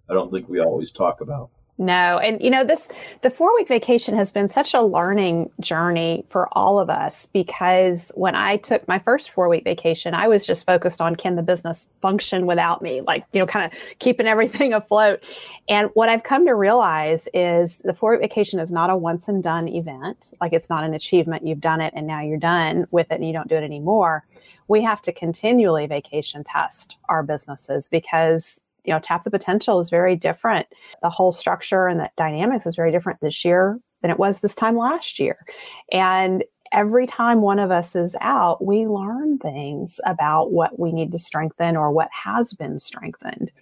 I 0.08 0.14
don't 0.14 0.30
think 0.30 0.48
we 0.48 0.60
always 0.60 0.90
talk 0.90 1.20
about. 1.20 1.50
No. 1.78 2.18
And 2.18 2.40
you 2.42 2.50
know, 2.50 2.64
this 2.64 2.86
the 3.22 3.30
4 3.30 3.54
week 3.56 3.66
vacation 3.66 4.14
has 4.14 4.30
been 4.30 4.48
such 4.48 4.74
a 4.74 4.82
learning 4.82 5.50
journey 5.58 6.24
for 6.28 6.48
all 6.52 6.78
of 6.78 6.90
us 6.90 7.26
because 7.32 8.12
when 8.14 8.36
I 8.36 8.58
took 8.58 8.86
my 8.86 8.98
first 8.98 9.30
4 9.30 9.48
week 9.48 9.64
vacation, 9.64 10.14
I 10.14 10.28
was 10.28 10.46
just 10.46 10.66
focused 10.66 11.00
on 11.00 11.16
can 11.16 11.34
the 11.34 11.42
business 11.42 11.88
function 12.02 12.46
without 12.46 12.82
me, 12.82 13.00
like, 13.00 13.24
you 13.32 13.40
know, 13.40 13.46
kind 13.46 13.64
of 13.64 13.76
keeping 13.98 14.26
everything 14.26 14.72
afloat. 14.74 15.20
And 15.68 15.88
what 15.94 16.08
I've 16.08 16.22
come 16.22 16.46
to 16.46 16.54
realize 16.54 17.26
is 17.32 17.76
the 17.78 17.94
4 17.94 18.12
week 18.12 18.20
vacation 18.20 18.60
is 18.60 18.70
not 18.70 18.90
a 18.90 18.96
once 18.96 19.26
and 19.26 19.42
done 19.42 19.66
event. 19.66 20.34
Like 20.40 20.52
it's 20.52 20.68
not 20.68 20.84
an 20.84 20.92
achievement. 20.92 21.46
You've 21.46 21.60
done 21.60 21.80
it 21.80 21.94
and 21.96 22.06
now 22.06 22.20
you're 22.20 22.38
done 22.38 22.86
with 22.90 23.10
it 23.10 23.14
and 23.14 23.26
you 23.26 23.32
don't 23.32 23.48
do 23.48 23.56
it 23.56 23.64
anymore 23.64 24.24
we 24.72 24.82
have 24.82 25.02
to 25.02 25.12
continually 25.12 25.86
vacation 25.86 26.42
test 26.42 26.96
our 27.10 27.22
businesses 27.22 27.90
because 27.90 28.58
you 28.84 28.92
know 28.92 28.98
tap 29.00 29.22
the 29.22 29.30
potential 29.30 29.80
is 29.80 29.90
very 29.90 30.16
different. 30.16 30.66
The 31.02 31.10
whole 31.10 31.30
structure 31.30 31.88
and 31.88 32.00
the 32.00 32.10
dynamics 32.16 32.64
is 32.64 32.74
very 32.74 32.90
different 32.90 33.20
this 33.20 33.44
year 33.44 33.78
than 34.00 34.10
it 34.10 34.18
was 34.18 34.40
this 34.40 34.54
time 34.54 34.78
last 34.78 35.18
year. 35.18 35.44
And 35.92 36.42
every 36.72 37.06
time 37.06 37.42
one 37.42 37.58
of 37.58 37.70
us 37.70 37.94
is 37.94 38.16
out 38.22 38.64
we 38.64 38.86
learn 38.86 39.36
things 39.38 40.00
about 40.06 40.52
what 40.52 40.78
we 40.78 40.90
need 40.90 41.12
to 41.12 41.18
strengthen 41.18 41.76
or 41.76 41.92
what 41.92 42.08
has 42.10 42.54
been 42.54 42.80
strengthened. 42.80 43.52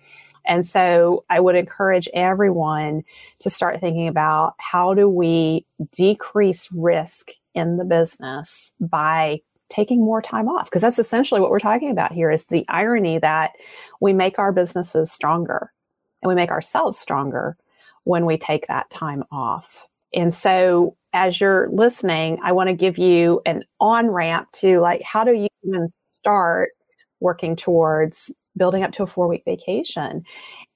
And 0.46 0.64
so 0.64 1.24
I 1.28 1.40
would 1.40 1.56
encourage 1.56 2.08
everyone 2.14 3.02
to 3.40 3.50
start 3.50 3.80
thinking 3.80 4.06
about 4.06 4.54
how 4.58 4.94
do 4.94 5.08
we 5.08 5.66
decrease 5.92 6.68
risk 6.70 7.32
in 7.52 7.78
the 7.78 7.84
business 7.84 8.72
by 8.80 9.40
taking 9.70 10.04
more 10.04 10.20
time 10.20 10.48
off 10.48 10.66
because 10.66 10.82
that's 10.82 10.98
essentially 10.98 11.40
what 11.40 11.50
we're 11.50 11.58
talking 11.58 11.90
about 11.90 12.12
here 12.12 12.30
is 12.30 12.44
the 12.44 12.66
irony 12.68 13.18
that 13.18 13.52
we 14.00 14.12
make 14.12 14.38
our 14.38 14.52
businesses 14.52 15.10
stronger 15.10 15.72
and 16.22 16.28
we 16.28 16.34
make 16.34 16.50
ourselves 16.50 16.98
stronger 16.98 17.56
when 18.04 18.26
we 18.26 18.36
take 18.36 18.66
that 18.66 18.90
time 18.90 19.24
off. 19.30 19.86
And 20.12 20.34
so 20.34 20.96
as 21.12 21.40
you're 21.40 21.68
listening, 21.70 22.38
I 22.42 22.52
want 22.52 22.68
to 22.68 22.74
give 22.74 22.98
you 22.98 23.40
an 23.46 23.64
on 23.80 24.08
ramp 24.08 24.48
to 24.54 24.80
like, 24.80 25.02
how 25.02 25.24
do 25.24 25.32
you 25.32 25.48
even 25.64 25.86
start 26.00 26.70
working 27.20 27.56
towards 27.56 28.30
building 28.56 28.82
up 28.82 28.92
to 28.92 29.04
a 29.04 29.06
four 29.06 29.28
week 29.28 29.42
vacation? 29.44 30.24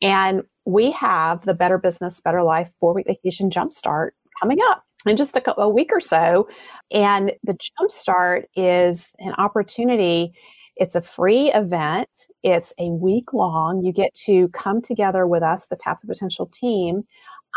And 0.01 0.43
we 0.65 0.93
have 0.93 1.45
the 1.45 1.55
Better 1.55 1.79
Business, 1.79 2.21
Better 2.21 2.43
Life 2.43 2.73
four 2.81 2.95
week 2.95 3.07
vacation 3.07 3.51
jumpstart 3.51 4.11
coming 4.41 4.59
up 4.71 4.85
in 5.07 5.17
just 5.17 5.37
a, 5.37 5.61
a 5.61 5.69
week 5.69 5.91
or 5.93 6.01
so. 6.01 6.49
And 6.91 7.33
the 7.43 7.57
Jumpstart 7.81 8.45
is 8.57 9.13
an 9.19 9.33
opportunity. 9.39 10.33
It's 10.77 10.95
a 10.95 11.03
free 11.03 11.53
event. 11.53 12.09
It's 12.43 12.73
a 12.79 12.91
week 12.91 13.33
long. 13.33 13.83
You 13.85 13.93
get 13.93 14.15
to 14.27 14.49
come 14.49 14.83
together 14.83 15.27
with 15.27 15.43
us, 15.43 15.67
the 15.67 15.77
Tap 15.77 16.01
the 16.01 16.07
Potential 16.07 16.47
team. 16.47 17.05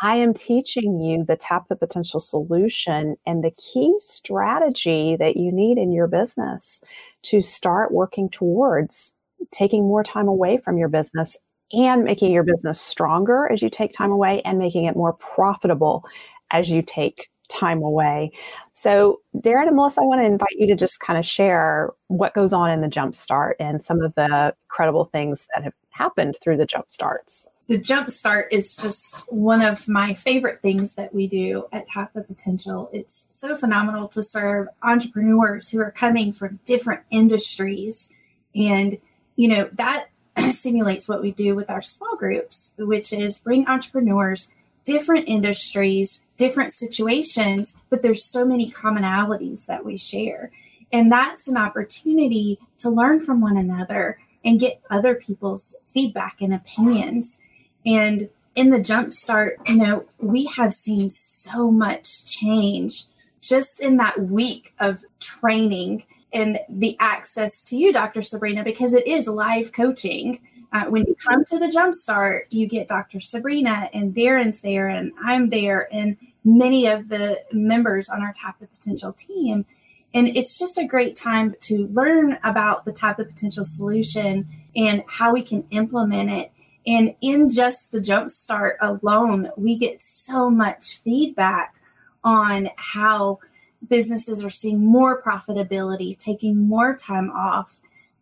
I 0.04 0.18
am 0.18 0.34
teaching 0.34 1.00
you 1.00 1.26
the 1.26 1.36
Tap 1.36 1.68
the 1.70 1.76
Potential 1.76 2.20
solution 2.20 3.16
and 3.26 3.44
the 3.44 3.52
key 3.52 3.96
strategy 4.00 5.16
that 5.16 5.38
you 5.38 5.52
need 5.52 5.80
in 5.80 5.92
your 5.92 6.08
business 6.08 6.82
to 7.24 7.42
start 7.42 7.92
working 7.92 8.30
towards 8.30 9.14
taking 9.52 9.84
more 9.88 10.04
time 10.04 10.28
away 10.28 10.60
from 10.64 10.78
your 10.78 10.90
business 10.90 11.36
and 11.72 12.04
making 12.04 12.32
your 12.32 12.44
business 12.44 12.80
stronger 12.80 13.52
as 13.52 13.62
you 13.62 13.70
take 13.70 13.94
time 13.94 14.12
away 14.12 14.42
and 14.44 14.58
making 14.58 14.86
it 14.86 14.96
more 14.96 15.14
profitable 15.14 16.04
as 16.52 16.70
you 16.70 16.82
take 16.82 17.28
time 17.50 17.82
away. 17.82 18.32
So, 18.72 19.22
Darren 19.36 19.68
and 19.68 19.76
Melissa, 19.76 20.02
I 20.02 20.06
want 20.06 20.22
to 20.22 20.26
invite 20.26 20.52
you 20.52 20.68
to 20.68 20.76
just 20.76 21.00
kind 21.00 21.18
of 21.18 21.26
share 21.26 21.92
what 22.08 22.34
goes 22.34 22.54
on 22.54 22.72
in 22.72 22.82
the 22.82 22.88
Jumpstart 22.88 23.54
and 23.60 23.82
some 23.82 24.02
of 24.02 24.14
the 24.16 24.54
incredible 24.66 25.06
things 25.06 25.48
that 25.54 25.64
have 25.64 25.74
happened 25.90 26.36
through 26.42 26.58
the 26.58 26.68
Jumpstarts. 26.68 27.48
The 27.68 27.80
Jumpstart 27.80 28.46
is 28.52 28.78
just 28.78 29.32
one 29.32 29.62
of 29.62 29.90
my 29.90 30.14
favorite 30.14 30.62
things 30.62 30.96
that 30.96 31.14
we 31.14 31.28
do 31.28 31.66
at 31.74 31.86
Tap 31.88 32.14
the 32.14 32.24
Potential. 32.24 32.90
It's 32.94 33.26
so 33.30 33.58
phenomenal 33.58 34.08
to 34.10 34.24
serve 34.24 34.70
entrepreneurs 34.82 35.70
who 35.70 35.80
are 35.82 35.92
coming 35.92 36.32
from 36.32 36.60
different 36.64 37.02
industries. 37.10 38.10
And, 38.56 39.00
you 39.36 39.50
know, 39.50 39.70
that 39.74 40.08
simulates 40.54 41.10
what 41.10 41.22
we 41.22 41.32
do 41.32 41.56
with 41.56 41.70
our 41.70 41.82
small 41.82 42.16
groups, 42.16 42.74
which 42.78 43.12
is 43.12 43.38
bring 43.38 43.68
entrepreneurs 43.68 44.50
different 44.88 45.28
industries, 45.28 46.22
different 46.38 46.72
situations, 46.72 47.76
but 47.90 48.02
there's 48.02 48.24
so 48.24 48.46
many 48.46 48.72
commonalities 48.72 49.66
that 49.66 49.84
we 49.84 49.98
share. 49.98 50.50
And 50.94 51.12
that's 51.12 51.50
an 51.50 51.58
opportunity 51.58 52.58
to 52.80 52.90
learn 52.90 53.20
from 53.20 53.42
one 53.42 53.58
another 53.58 54.18
and 54.46 54.62
get 54.62 54.82
other 54.90 55.14
people's 55.14 55.76
feedback 55.84 56.38
and 56.40 56.54
opinions. 56.54 57.38
And 57.86 58.30
in 58.56 58.70
the 58.70 58.80
jumpstart, 58.80 59.56
you 59.68 59.76
know, 59.76 60.06
we 60.20 60.46
have 60.46 60.72
seen 60.72 61.10
so 61.10 61.70
much 61.70 62.26
change 62.26 63.04
just 63.42 63.82
in 63.82 63.98
that 63.98 64.22
week 64.22 64.74
of 64.80 65.04
training 65.20 66.06
and 66.32 66.60
the 66.70 66.96
access 67.00 67.62
to 67.64 67.76
you, 67.76 67.92
Dr. 67.92 68.22
Sabrina, 68.22 68.64
because 68.64 68.94
it 68.94 69.06
is 69.06 69.28
live 69.28 69.74
coaching. 69.74 70.40
Uh, 70.74 70.86
when 70.86 71.06
you 71.06 71.16
come 71.16 71.46
to 71.46 71.58
the 71.58 71.68
Jumpstart, 71.68 72.42
you 72.52 72.68
get 72.68 72.88
Dr. 72.88 73.22
Sabrina 73.22 73.90
and 73.94 74.14
Darren's 74.14 74.62
there, 74.62 74.88
and 74.88 75.14
I'm 75.24 75.50
there, 75.50 75.88
and 75.94 76.18
many 76.44 76.88
of 76.88 77.10
the 77.10 77.42
members 77.52 78.10
on 78.10 78.22
our 78.22 78.34
Tap 78.34 78.60
the 78.60 78.68
Potential 78.68 79.14
team. 79.14 79.66
And 80.14 80.28
it's 80.30 80.58
just 80.58 80.78
a 80.78 80.86
great 80.86 81.16
time 81.16 81.56
to 81.62 81.88
learn 81.88 82.38
about 82.44 82.86
the 82.86 82.92
Tap 82.92 83.18
the 83.18 83.26
Potential 83.26 83.64
solution 83.64 84.48
and 84.76 85.04
how 85.08 85.34
we 85.34 85.42
can 85.42 85.66
implement 85.72 86.30
it. 86.30 86.52
And 86.86 87.16
in 87.22 87.50
just 87.50 87.92
the 87.92 88.00
Jumpstart 88.00 88.76
alone, 88.80 89.52
we 89.58 89.78
get 89.78 90.02
so 90.02 90.50
much 90.50 91.00
feedback 91.00 91.82
on 92.24 92.70
how 92.78 93.40
businesses 93.88 94.44
are 94.44 94.50
seeing 94.50 94.84
more 94.84 95.22
profitability, 95.22 96.18
taking 96.18 96.68
more 96.68 96.96
time 96.96 97.30
off, 97.32 97.78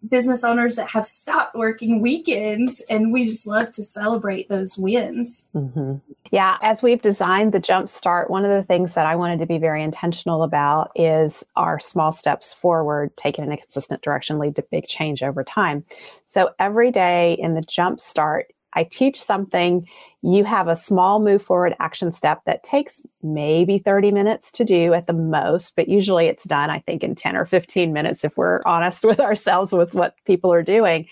business 0.09 0.43
owners 0.43 0.75
that 0.75 0.89
have 0.89 1.05
stopped 1.05 1.55
working 1.55 2.01
weekends 2.01 2.81
and 2.89 3.11
we 3.11 3.25
just 3.25 3.47
love 3.47 3.71
to 3.71 3.83
celebrate 3.83 4.49
those 4.49 4.77
wins 4.77 5.45
mm-hmm. 5.55 5.95
yeah 6.31 6.57
as 6.61 6.81
we've 6.81 7.01
designed 7.01 7.53
the 7.53 7.59
jump 7.59 7.87
start 7.87 8.29
one 8.29 8.43
of 8.43 8.51
the 8.51 8.63
things 8.63 8.93
that 8.93 9.05
i 9.05 9.15
wanted 9.15 9.39
to 9.39 9.45
be 9.45 9.57
very 9.57 9.83
intentional 9.83 10.43
about 10.43 10.91
is 10.95 11.43
our 11.55 11.79
small 11.79 12.11
steps 12.11 12.53
forward 12.53 13.15
taken 13.17 13.43
in 13.43 13.51
a 13.51 13.57
consistent 13.57 14.01
direction 14.01 14.37
lead 14.39 14.55
to 14.55 14.61
big 14.71 14.85
change 14.85 15.23
over 15.23 15.43
time 15.43 15.83
so 16.25 16.49
every 16.59 16.91
day 16.91 17.33
in 17.39 17.53
the 17.53 17.61
jump 17.61 17.99
start 17.99 18.51
I 18.75 18.83
teach 18.83 19.21
something, 19.21 19.87
you 20.21 20.43
have 20.43 20.67
a 20.67 20.75
small 20.75 21.19
move 21.19 21.41
forward 21.41 21.75
action 21.79 22.11
step 22.11 22.41
that 22.45 22.63
takes 22.63 23.01
maybe 23.23 23.79
30 23.79 24.11
minutes 24.11 24.51
to 24.53 24.65
do 24.65 24.93
at 24.93 25.07
the 25.07 25.13
most, 25.13 25.75
but 25.75 25.87
usually 25.87 26.25
it's 26.27 26.43
done, 26.43 26.69
I 26.69 26.79
think, 26.79 27.03
in 27.03 27.15
10 27.15 27.35
or 27.35 27.45
15 27.45 27.93
minutes 27.93 28.23
if 28.23 28.35
we're 28.37 28.61
honest 28.65 29.03
with 29.03 29.19
ourselves 29.19 29.71
with 29.71 29.93
what 29.93 30.15
people 30.25 30.51
are 30.51 30.63
doing. 30.63 31.07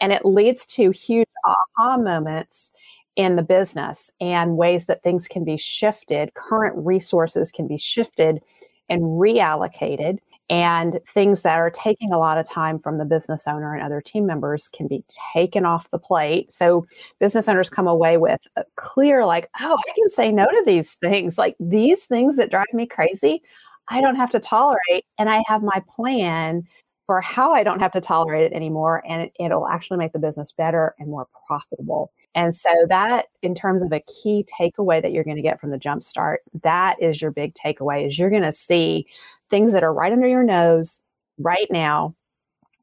And 0.00 0.12
it 0.12 0.24
leads 0.24 0.66
to 0.66 0.90
huge 0.90 1.28
aha 1.44 1.96
moments 1.96 2.70
in 3.16 3.36
the 3.36 3.42
business 3.42 4.10
and 4.20 4.58
ways 4.58 4.84
that 4.86 5.02
things 5.02 5.26
can 5.26 5.42
be 5.42 5.56
shifted, 5.56 6.34
current 6.34 6.76
resources 6.76 7.50
can 7.50 7.66
be 7.66 7.78
shifted 7.78 8.42
and 8.88 9.02
reallocated 9.02 10.18
and 10.48 11.00
things 11.12 11.42
that 11.42 11.58
are 11.58 11.70
taking 11.70 12.12
a 12.12 12.18
lot 12.18 12.38
of 12.38 12.48
time 12.48 12.78
from 12.78 12.98
the 12.98 13.04
business 13.04 13.46
owner 13.48 13.74
and 13.74 13.82
other 13.82 14.00
team 14.00 14.26
members 14.26 14.68
can 14.68 14.86
be 14.86 15.04
taken 15.32 15.64
off 15.64 15.90
the 15.90 15.98
plate. 15.98 16.54
So 16.54 16.86
business 17.18 17.48
owners 17.48 17.68
come 17.68 17.88
away 17.88 18.16
with 18.16 18.40
a 18.56 18.64
clear, 18.76 19.26
like, 19.26 19.50
oh, 19.60 19.76
I 19.76 19.92
can 19.96 20.10
say 20.10 20.30
no 20.30 20.46
to 20.46 20.62
these 20.64 20.94
things. 20.94 21.36
Like 21.36 21.56
these 21.58 22.04
things 22.04 22.36
that 22.36 22.50
drive 22.50 22.72
me 22.72 22.86
crazy, 22.86 23.42
I 23.88 24.00
don't 24.00 24.16
have 24.16 24.30
to 24.30 24.40
tolerate. 24.40 25.04
And 25.18 25.28
I 25.28 25.42
have 25.48 25.62
my 25.62 25.82
plan 25.96 26.62
for 27.06 27.20
how 27.20 27.52
I 27.52 27.62
don't 27.62 27.80
have 27.80 27.92
to 27.92 28.00
tolerate 28.00 28.50
it 28.50 28.52
anymore. 28.52 29.02
And 29.08 29.22
it, 29.22 29.50
will 29.50 29.68
actually 29.68 29.98
make 29.98 30.12
the 30.12 30.18
business 30.18 30.52
better 30.52 30.94
and 30.98 31.08
more 31.08 31.28
profitable. 31.46 32.10
And 32.34 32.54
so 32.54 32.70
that 32.88 33.26
in 33.42 33.54
terms 33.54 33.82
of 33.82 33.92
a 33.92 34.00
key 34.00 34.44
takeaway 34.60 35.00
that 35.00 35.12
you're 35.12 35.24
going 35.24 35.36
to 35.36 35.42
get 35.42 35.60
from 35.60 35.70
the 35.70 35.78
jumpstart, 35.78 36.38
that 36.62 37.00
is 37.00 37.22
your 37.22 37.30
big 37.30 37.54
takeaway 37.54 38.06
is 38.06 38.18
you're 38.18 38.30
going 38.30 38.42
to 38.42 38.52
see 38.52 39.06
things 39.50 39.72
that 39.72 39.84
are 39.84 39.92
right 39.92 40.12
under 40.12 40.26
your 40.26 40.44
nose 40.44 41.00
right 41.38 41.68
now 41.70 42.14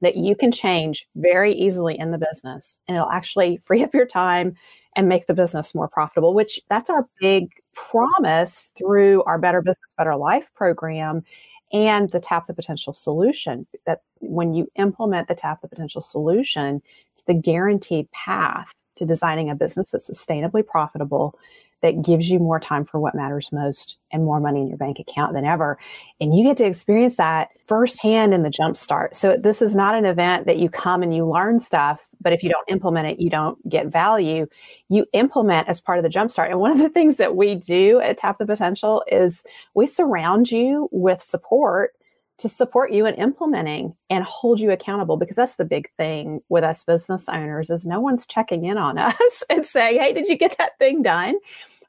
that 0.01 0.17
you 0.17 0.35
can 0.35 0.51
change 0.51 1.07
very 1.15 1.53
easily 1.53 1.97
in 1.97 2.11
the 2.11 2.17
business 2.17 2.77
and 2.87 2.95
it'll 2.95 3.09
actually 3.09 3.57
free 3.63 3.83
up 3.83 3.93
your 3.93 4.05
time 4.05 4.55
and 4.95 5.09
make 5.09 5.25
the 5.25 5.33
business 5.33 5.73
more 5.73 5.87
profitable 5.87 6.33
which 6.33 6.59
that's 6.69 6.89
our 6.89 7.07
big 7.19 7.49
promise 7.73 8.69
through 8.77 9.23
our 9.23 9.39
better 9.39 9.61
business 9.61 9.93
better 9.97 10.15
life 10.15 10.49
program 10.55 11.23
and 11.71 12.11
the 12.11 12.19
tap 12.19 12.45
the 12.45 12.53
potential 12.53 12.93
solution 12.93 13.65
that 13.85 14.01
when 14.19 14.53
you 14.53 14.67
implement 14.75 15.27
the 15.27 15.35
tap 15.35 15.61
the 15.61 15.67
potential 15.67 16.01
solution 16.01 16.81
it's 17.13 17.23
the 17.23 17.33
guaranteed 17.33 18.09
path 18.11 18.67
to 18.95 19.05
designing 19.05 19.49
a 19.49 19.55
business 19.55 19.91
that's 19.91 20.09
sustainably 20.09 20.65
profitable 20.65 21.37
that 21.83 22.01
gives 22.01 22.29
you 22.29 22.39
more 22.39 22.59
time 22.59 22.85
for 22.85 22.99
what 22.99 23.13
matters 23.13 23.49
most 23.51 23.97
and 24.11 24.23
more 24.23 24.39
money 24.39 24.61
in 24.61 24.67
your 24.69 24.77
bank 24.77 24.99
account 24.99 25.33
than 25.33 25.45
ever. 25.45 25.77
And 26.19 26.35
you 26.35 26.43
get 26.43 26.57
to 26.57 26.65
experience 26.65 27.17
that 27.17 27.49
firsthand 27.67 28.33
in 28.33 28.41
the 28.41 28.49
jumpstart. 28.49 29.15
So 29.15 29.35
this 29.37 29.61
is 29.61 29.75
not 29.75 29.93
an 29.93 30.05
event 30.05 30.47
that 30.47 30.57
you 30.57 30.69
come 30.69 31.03
and 31.03 31.13
you 31.13 31.29
learn 31.29 31.59
stuff, 31.59 32.07
but 32.21 32.31
if 32.31 32.41
you 32.41 32.49
don't 32.49 32.69
implement 32.69 33.07
it, 33.07 33.19
you 33.19 33.29
don't 33.29 33.57
get 33.69 33.87
value. 33.87 34.47
You 34.87 35.05
implement 35.13 35.67
as 35.67 35.81
part 35.81 35.99
of 35.99 36.05
the 36.05 36.09
jumpstart. 36.09 36.49
And 36.49 36.59
one 36.59 36.71
of 36.71 36.77
the 36.77 36.89
things 36.89 37.17
that 37.17 37.35
we 37.35 37.55
do 37.55 37.99
at 37.99 38.17
Tap 38.17 38.37
the 38.39 38.45
Potential 38.45 39.03
is 39.11 39.43
we 39.73 39.85
surround 39.85 40.51
you 40.51 40.87
with 40.91 41.21
support 41.21 41.93
to 42.39 42.49
support 42.49 42.91
you 42.91 43.05
in 43.05 43.15
implementing 43.15 43.95
and 44.09 44.23
hold 44.23 44.59
you 44.59 44.71
accountable 44.71 45.17
because 45.17 45.35
that's 45.35 45.55
the 45.55 45.65
big 45.65 45.89
thing 45.97 46.41
with 46.49 46.63
us 46.63 46.83
business 46.83 47.25
owners 47.29 47.69
is 47.69 47.85
no 47.85 47.99
one's 47.99 48.25
checking 48.25 48.65
in 48.65 48.77
on 48.77 48.97
us 48.97 49.43
and 49.49 49.65
saying 49.65 49.99
hey 49.99 50.13
did 50.13 50.27
you 50.27 50.37
get 50.37 50.57
that 50.57 50.77
thing 50.79 51.01
done? 51.01 51.35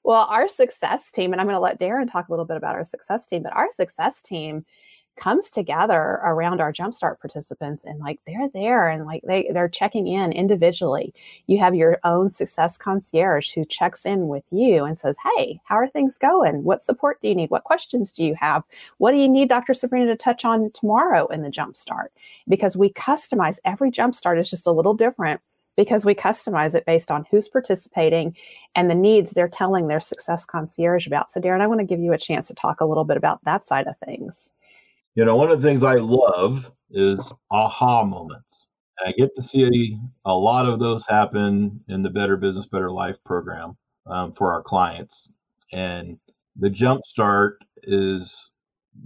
Well, 0.04 0.26
our 0.28 0.48
success 0.48 1.10
team, 1.10 1.32
and 1.32 1.40
I'm 1.40 1.46
going 1.46 1.56
to 1.56 1.60
let 1.60 1.80
Darren 1.80 2.12
talk 2.12 2.28
a 2.28 2.30
little 2.30 2.44
bit 2.44 2.58
about 2.58 2.74
our 2.74 2.84
success 2.84 3.24
team, 3.24 3.42
but 3.42 3.56
our 3.56 3.70
success 3.72 4.20
team 4.20 4.66
comes 5.16 5.50
together 5.50 6.20
around 6.24 6.60
our 6.60 6.72
jumpstart 6.72 7.20
participants 7.20 7.84
and 7.84 7.98
like 8.00 8.20
they're 8.26 8.48
there 8.54 8.88
and 8.88 9.06
like 9.06 9.22
they 9.26 9.48
they're 9.52 9.68
checking 9.68 10.06
in 10.06 10.32
individually. 10.32 11.14
You 11.46 11.58
have 11.58 11.74
your 11.74 11.98
own 12.04 12.30
success 12.30 12.76
concierge 12.76 13.52
who 13.52 13.64
checks 13.64 14.04
in 14.04 14.28
with 14.28 14.44
you 14.50 14.84
and 14.84 14.98
says 14.98 15.16
hey 15.36 15.60
how 15.64 15.76
are 15.76 15.88
things 15.88 16.18
going? 16.18 16.64
What 16.64 16.82
support 16.82 17.20
do 17.20 17.28
you 17.28 17.34
need? 17.34 17.50
What 17.50 17.64
questions 17.64 18.10
do 18.10 18.24
you 18.24 18.34
have? 18.40 18.62
What 18.98 19.12
do 19.12 19.18
you 19.18 19.28
need 19.28 19.48
dr 19.48 19.72
sabrina 19.74 20.06
to 20.06 20.16
touch 20.16 20.44
on 20.44 20.70
tomorrow 20.72 21.26
in 21.28 21.42
the 21.42 21.50
jumpstart? 21.50 22.08
Because 22.48 22.76
we 22.76 22.90
customize 22.90 23.58
every 23.64 23.90
jumpstart 23.90 24.38
is 24.38 24.50
just 24.50 24.66
a 24.66 24.72
little 24.72 24.94
different 24.94 25.40
because 25.76 26.04
we 26.04 26.14
customize 26.14 26.74
it 26.74 26.86
based 26.86 27.10
on 27.10 27.24
who's 27.30 27.48
participating 27.48 28.36
and 28.74 28.90
the 28.90 28.94
needs 28.94 29.30
they're 29.30 29.48
telling 29.48 29.88
their 29.88 30.00
success 30.00 30.44
concierge 30.44 31.06
about. 31.06 31.32
So, 31.32 31.40
Darren, 31.40 31.60
I 31.60 31.66
want 31.66 31.80
to 31.80 31.86
give 31.86 32.00
you 32.00 32.12
a 32.12 32.18
chance 32.18 32.48
to 32.48 32.54
talk 32.54 32.80
a 32.80 32.84
little 32.84 33.04
bit 33.04 33.16
about 33.16 33.44
that 33.44 33.64
side 33.66 33.86
of 33.86 33.96
things. 34.04 34.50
You 35.14 35.24
know, 35.24 35.36
one 35.36 35.50
of 35.50 35.62
the 35.62 35.68
things 35.68 35.82
I 35.82 35.94
love 35.94 36.70
is 36.90 37.32
aha 37.50 38.04
moments. 38.04 38.66
I 39.04 39.12
get 39.12 39.34
to 39.36 39.42
see 39.42 39.98
a 40.24 40.32
lot 40.32 40.66
of 40.66 40.78
those 40.78 41.04
happen 41.06 41.80
in 41.88 42.02
the 42.02 42.10
Better 42.10 42.36
Business, 42.36 42.66
Better 42.66 42.90
Life 42.90 43.16
program 43.24 43.76
um, 44.06 44.32
for 44.32 44.52
our 44.52 44.62
clients. 44.62 45.28
And 45.72 46.18
the 46.56 46.68
Jumpstart 46.68 47.54
is 47.82 48.50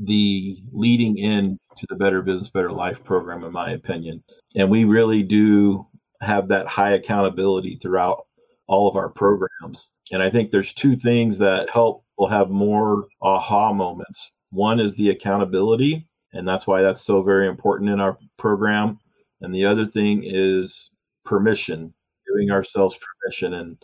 the 0.05 0.59
leading 0.73 1.19
in 1.19 1.59
to 1.77 1.87
the 1.89 1.97
Better 1.97 2.23
Business, 2.23 2.51
Better 2.51 2.73
Life 2.73 3.03
program, 3.05 3.45
in 3.45 3.53
my 3.53 3.73
opinion. 3.73 4.23
And 4.55 4.71
we 4.71 4.85
really 4.85 5.23
do 5.23 5.87
have 6.21 6.49
that 6.49 6.67
high 6.67 6.93
accountability 6.93 7.79
throughout 7.81 8.27
all 8.67 8.89
of 8.89 8.97
our 8.97 9.09
programs. 9.09 9.89
And 10.11 10.23
I 10.23 10.31
think 10.31 10.51
there's 10.51 10.73
two 10.73 10.97
things 10.97 11.39
that 11.39 11.71
help 11.71 12.05
will 12.19 12.29
have 12.29 12.51
more 12.51 13.09
aha 13.23 13.73
moments. 13.73 14.31
One 14.51 14.81
is 14.81 14.95
the 14.95 15.11
accountability, 15.11 16.07
and 16.33 16.47
that's 16.47 16.67
why 16.67 16.83
that's 16.83 17.03
so 17.03 17.23
very 17.23 17.49
important 17.49 17.91
in 17.91 18.01
our 18.01 18.19
program. 18.39 18.99
And 19.41 19.55
the 19.55 19.65
other 19.67 19.87
thing 19.87 20.23
is 20.25 20.91
permission, 21.25 21.93
giving 22.27 22.51
ourselves 22.51 22.97
permission. 22.97 23.55
And 23.55 23.77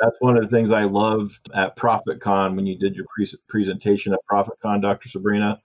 that's 0.00 0.16
one 0.20 0.36
of 0.36 0.42
the 0.42 0.54
things 0.54 0.70
I 0.70 0.84
loved 0.84 1.38
at 1.54 1.76
ProfitCon 1.76 2.56
when 2.56 2.66
you 2.66 2.78
did 2.78 2.94
your 2.94 3.06
pre- 3.14 3.38
presentation 3.48 4.12
at 4.12 4.20
ProfitCon, 4.30 4.82
Dr. 4.82 5.08
Sabrina, 5.08 5.60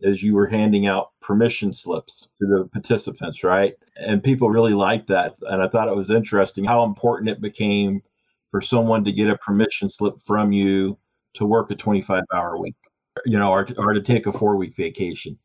is 0.00 0.22
you 0.22 0.34
were 0.34 0.46
handing 0.46 0.86
out 0.86 1.10
permission 1.20 1.72
slips 1.72 2.28
to 2.40 2.46
the 2.46 2.68
participants, 2.72 3.42
right? 3.42 3.74
And 3.96 4.22
people 4.22 4.48
really 4.48 4.74
liked 4.74 5.08
that. 5.08 5.34
And 5.42 5.62
I 5.62 5.68
thought 5.68 5.88
it 5.88 5.96
was 5.96 6.10
interesting 6.10 6.64
how 6.64 6.84
important 6.84 7.30
it 7.30 7.40
became 7.40 8.02
for 8.50 8.60
someone 8.60 9.04
to 9.04 9.12
get 9.12 9.28
a 9.28 9.36
permission 9.38 9.90
slip 9.90 10.14
from 10.24 10.52
you 10.52 10.96
to 11.34 11.44
work 11.44 11.70
a 11.70 11.74
25 11.74 12.22
hour 12.34 12.58
week, 12.58 12.76
you 13.24 13.38
know, 13.38 13.50
or, 13.50 13.66
or 13.76 13.92
to 13.92 14.02
take 14.02 14.26
a 14.26 14.32
four 14.32 14.56
week 14.56 14.76
vacation. 14.76 15.38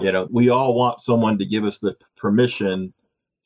You 0.00 0.12
know, 0.12 0.28
we 0.30 0.50
all 0.50 0.74
want 0.74 1.00
someone 1.00 1.38
to 1.38 1.46
give 1.46 1.64
us 1.64 1.78
the 1.78 1.96
permission 2.16 2.92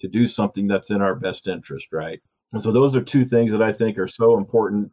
to 0.00 0.08
do 0.08 0.26
something 0.26 0.66
that's 0.66 0.90
in 0.90 1.00
our 1.00 1.14
best 1.14 1.46
interest, 1.46 1.88
right? 1.92 2.20
And 2.52 2.62
so 2.62 2.72
those 2.72 2.96
are 2.96 3.02
two 3.02 3.24
things 3.24 3.52
that 3.52 3.62
I 3.62 3.72
think 3.72 3.98
are 3.98 4.08
so 4.08 4.36
important 4.36 4.90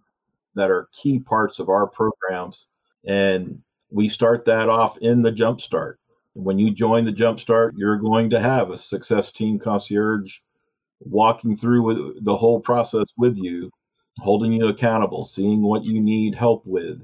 that 0.56 0.70
are 0.70 0.90
key 0.94 1.20
parts 1.20 1.60
of 1.60 1.70
our 1.70 1.88
programs. 1.88 2.68
And 3.08 3.62
we 3.90 4.10
start 4.10 4.46
that 4.46 4.70
off 4.70 4.98
in 5.00 5.22
the 5.22 5.32
jumpstart. 5.32 5.96
When 6.34 6.60
you 6.60 6.72
join 6.72 7.06
the 7.06 7.12
jumpstart, 7.12 7.72
you're 7.76 7.98
going 7.98 8.30
to 8.32 8.40
have 8.40 8.70
a 8.70 8.78
success 8.78 9.32
team 9.32 9.58
concierge 9.58 10.38
walking 11.00 11.56
through 11.58 12.20
the 12.22 12.36
whole 12.36 12.60
process 12.60 13.08
with 13.18 13.38
you, 13.38 13.72
holding 14.20 14.52
you 14.52 14.68
accountable, 14.68 15.26
seeing 15.26 15.62
what 15.64 15.84
you 15.84 16.00
need 16.00 16.36
help 16.36 16.66
with 16.66 17.02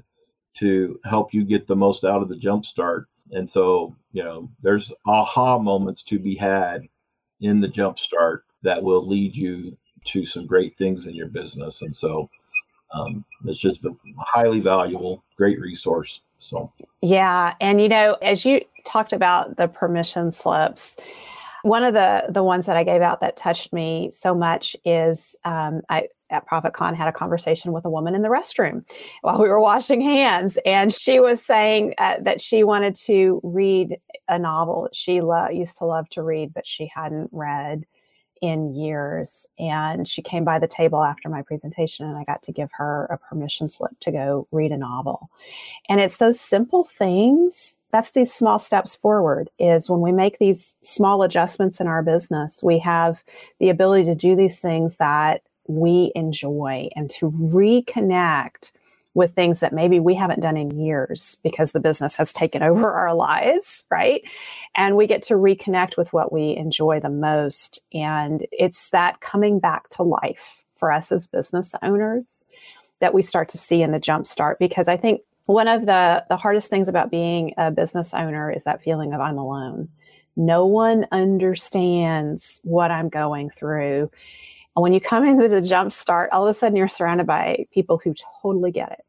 to 0.58 1.00
help 1.04 1.34
you 1.34 1.44
get 1.44 1.66
the 1.66 1.76
most 1.76 2.04
out 2.04 2.22
of 2.22 2.28
the 2.28 2.36
jump 2.36 2.64
start. 2.64 3.06
And 3.32 3.48
so, 3.48 3.94
you 4.12 4.22
know, 4.22 4.48
there's 4.62 4.92
aha 5.06 5.58
moments 5.58 6.02
to 6.04 6.18
be 6.18 6.34
had 6.34 6.88
in 7.40 7.60
the 7.60 7.68
jump 7.68 7.98
start 7.98 8.44
that 8.62 8.82
will 8.82 9.06
lead 9.06 9.34
you 9.34 9.76
to 10.06 10.26
some 10.26 10.46
great 10.46 10.76
things 10.76 11.06
in 11.06 11.14
your 11.14 11.28
business. 11.28 11.82
And 11.82 11.94
so 11.94 12.28
um, 12.92 13.24
it's 13.44 13.58
just 13.58 13.84
a 13.84 13.90
highly 14.18 14.60
valuable, 14.60 15.24
great 15.36 15.60
resource. 15.60 16.20
So, 16.38 16.72
yeah. 17.00 17.54
And, 17.60 17.80
you 17.80 17.88
know, 17.88 18.16
as 18.22 18.44
you 18.44 18.60
talked 18.84 19.12
about 19.12 19.56
the 19.56 19.66
permission 19.66 20.30
slips, 20.30 20.96
one 21.64 21.82
of 21.82 21.94
the 21.94 22.26
the 22.28 22.44
ones 22.44 22.66
that 22.66 22.76
I 22.76 22.84
gave 22.84 23.00
out 23.00 23.20
that 23.20 23.38
touched 23.38 23.72
me 23.72 24.10
so 24.12 24.34
much 24.34 24.76
is 24.84 25.34
um, 25.44 25.80
I 25.88 26.08
at 26.28 26.46
ProfitCon 26.46 26.94
had 26.94 27.08
a 27.08 27.12
conversation 27.12 27.72
with 27.72 27.86
a 27.86 27.90
woman 27.90 28.14
in 28.14 28.20
the 28.20 28.28
restroom 28.28 28.84
while 29.22 29.40
we 29.40 29.48
were 29.48 29.60
washing 29.60 30.02
hands, 30.02 30.58
and 30.66 30.92
she 30.92 31.20
was 31.20 31.40
saying 31.42 31.94
uh, 31.96 32.18
that 32.20 32.42
she 32.42 32.64
wanted 32.64 32.94
to 32.96 33.40
read 33.42 33.96
a 34.28 34.38
novel 34.38 34.82
that 34.82 34.94
she 34.94 35.22
lo- 35.22 35.48
used 35.48 35.78
to 35.78 35.86
love 35.86 36.06
to 36.10 36.22
read, 36.22 36.52
but 36.52 36.66
she 36.66 36.90
hadn't 36.94 37.30
read 37.32 37.86
in 38.42 38.74
years. 38.74 39.46
And 39.58 40.06
she 40.06 40.20
came 40.20 40.44
by 40.44 40.58
the 40.58 40.68
table 40.68 41.02
after 41.02 41.30
my 41.30 41.40
presentation, 41.40 42.04
and 42.04 42.18
I 42.18 42.24
got 42.24 42.42
to 42.42 42.52
give 42.52 42.68
her 42.74 43.06
a 43.06 43.16
permission 43.16 43.70
slip 43.70 43.98
to 44.00 44.12
go 44.12 44.46
read 44.52 44.70
a 44.70 44.76
novel. 44.76 45.30
And 45.88 45.98
it's 45.98 46.18
those 46.18 46.38
simple 46.38 46.84
things. 46.84 47.78
That's 47.94 48.10
these 48.10 48.34
small 48.34 48.58
steps 48.58 48.96
forward 48.96 49.50
is 49.56 49.88
when 49.88 50.00
we 50.00 50.10
make 50.10 50.40
these 50.40 50.74
small 50.82 51.22
adjustments 51.22 51.80
in 51.80 51.86
our 51.86 52.02
business, 52.02 52.58
we 52.60 52.80
have 52.80 53.22
the 53.60 53.68
ability 53.68 54.06
to 54.06 54.16
do 54.16 54.34
these 54.34 54.58
things 54.58 54.96
that 54.96 55.42
we 55.68 56.10
enjoy 56.16 56.88
and 56.96 57.08
to 57.20 57.30
reconnect 57.30 58.72
with 59.14 59.36
things 59.36 59.60
that 59.60 59.72
maybe 59.72 60.00
we 60.00 60.16
haven't 60.16 60.40
done 60.40 60.56
in 60.56 60.76
years 60.76 61.36
because 61.44 61.70
the 61.70 61.78
business 61.78 62.16
has 62.16 62.32
taken 62.32 62.62
over 62.64 62.90
our 62.90 63.14
lives, 63.14 63.84
right? 63.92 64.22
And 64.74 64.96
we 64.96 65.06
get 65.06 65.22
to 65.28 65.34
reconnect 65.34 65.96
with 65.96 66.12
what 66.12 66.32
we 66.32 66.56
enjoy 66.56 66.98
the 66.98 67.10
most. 67.10 67.80
And 67.92 68.44
it's 68.50 68.90
that 68.90 69.20
coming 69.20 69.60
back 69.60 69.88
to 69.90 70.02
life 70.02 70.64
for 70.74 70.90
us 70.90 71.12
as 71.12 71.28
business 71.28 71.76
owners 71.80 72.44
that 72.98 73.14
we 73.14 73.22
start 73.22 73.50
to 73.50 73.58
see 73.58 73.82
in 73.82 73.92
the 73.92 74.00
jumpstart 74.00 74.54
because 74.58 74.88
I 74.88 74.96
think 74.96 75.20
one 75.46 75.68
of 75.68 75.86
the 75.86 76.24
the 76.28 76.36
hardest 76.36 76.68
things 76.68 76.88
about 76.88 77.10
being 77.10 77.54
a 77.56 77.70
business 77.70 78.14
owner 78.14 78.50
is 78.50 78.64
that 78.64 78.82
feeling 78.82 79.12
of 79.12 79.20
I'm 79.20 79.38
alone. 79.38 79.88
No 80.36 80.66
one 80.66 81.06
understands 81.12 82.60
what 82.64 82.90
I'm 82.90 83.08
going 83.08 83.50
through. 83.50 84.10
And 84.74 84.82
when 84.82 84.92
you 84.92 85.00
come 85.00 85.24
into 85.24 85.48
the 85.48 85.62
jump 85.62 85.92
start, 85.92 86.30
all 86.32 86.46
of 86.46 86.50
a 86.50 86.58
sudden 86.58 86.76
you're 86.76 86.88
surrounded 86.88 87.26
by 87.26 87.66
people 87.72 88.00
who 88.02 88.14
totally 88.42 88.72
get 88.72 88.92
it. 88.92 89.04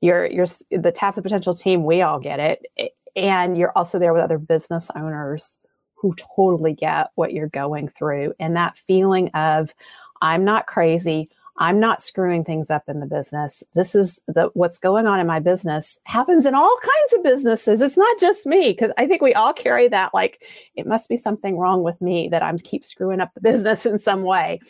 You're 0.00 0.26
you're 0.26 0.46
the 0.70 0.92
tap 0.92 1.16
the 1.16 1.22
potential 1.22 1.54
team, 1.54 1.84
we 1.84 2.02
all 2.02 2.18
get 2.18 2.40
it. 2.40 2.92
And 3.14 3.58
you're 3.58 3.76
also 3.76 3.98
there 3.98 4.14
with 4.14 4.22
other 4.22 4.38
business 4.38 4.90
owners 4.96 5.58
who 5.94 6.14
totally 6.36 6.72
get 6.72 7.08
what 7.14 7.32
you're 7.32 7.48
going 7.48 7.88
through. 7.88 8.32
And 8.40 8.56
that 8.56 8.78
feeling 8.78 9.28
of, 9.30 9.72
I'm 10.20 10.44
not 10.44 10.66
crazy. 10.66 11.30
I'm 11.58 11.78
not 11.78 12.02
screwing 12.02 12.44
things 12.44 12.70
up 12.70 12.84
in 12.88 13.00
the 13.00 13.06
business. 13.06 13.62
This 13.74 13.94
is 13.94 14.18
the 14.26 14.50
what's 14.54 14.78
going 14.78 15.06
on 15.06 15.20
in 15.20 15.26
my 15.26 15.38
business 15.38 15.98
happens 16.04 16.46
in 16.46 16.54
all 16.54 16.76
kinds 16.82 17.12
of 17.14 17.22
businesses. 17.22 17.80
It's 17.80 17.96
not 17.96 18.18
just 18.18 18.46
me 18.46 18.70
because 18.70 18.90
I 18.96 19.06
think 19.06 19.20
we 19.20 19.34
all 19.34 19.52
carry 19.52 19.88
that 19.88 20.14
like 20.14 20.42
it 20.76 20.86
must 20.86 21.08
be 21.08 21.16
something 21.16 21.58
wrong 21.58 21.82
with 21.82 22.00
me 22.00 22.28
that 22.28 22.42
I'm 22.42 22.58
keep 22.58 22.84
screwing 22.84 23.20
up 23.20 23.34
the 23.34 23.40
business 23.40 23.84
in 23.86 23.98
some 23.98 24.22
way. 24.22 24.60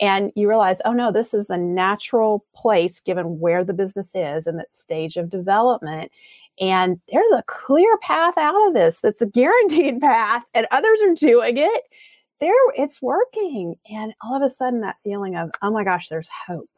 And 0.00 0.32
you 0.34 0.48
realize, 0.48 0.78
oh 0.86 0.92
no, 0.92 1.12
this 1.12 1.34
is 1.34 1.50
a 1.50 1.58
natural 1.58 2.44
place 2.54 2.98
given 3.00 3.38
where 3.38 3.62
the 3.62 3.74
business 3.74 4.12
is 4.14 4.46
and 4.46 4.58
that 4.58 4.74
stage 4.74 5.16
of 5.16 5.28
development. 5.28 6.10
And 6.60 6.98
there's 7.10 7.30
a 7.32 7.44
clear 7.46 7.98
path 7.98 8.38
out 8.38 8.68
of 8.68 8.74
this 8.74 9.00
that's 9.00 9.20
a 9.20 9.26
guaranteed 9.26 10.00
path, 10.00 10.44
and 10.54 10.66
others 10.70 11.00
are 11.02 11.14
doing 11.14 11.58
it. 11.58 11.82
There, 12.42 12.52
it's 12.74 13.00
working. 13.00 13.76
And 13.88 14.12
all 14.20 14.34
of 14.34 14.42
a 14.42 14.50
sudden, 14.50 14.80
that 14.80 14.96
feeling 15.04 15.36
of, 15.36 15.52
oh 15.62 15.70
my 15.70 15.84
gosh, 15.84 16.08
there's 16.08 16.28
hope. 16.28 16.68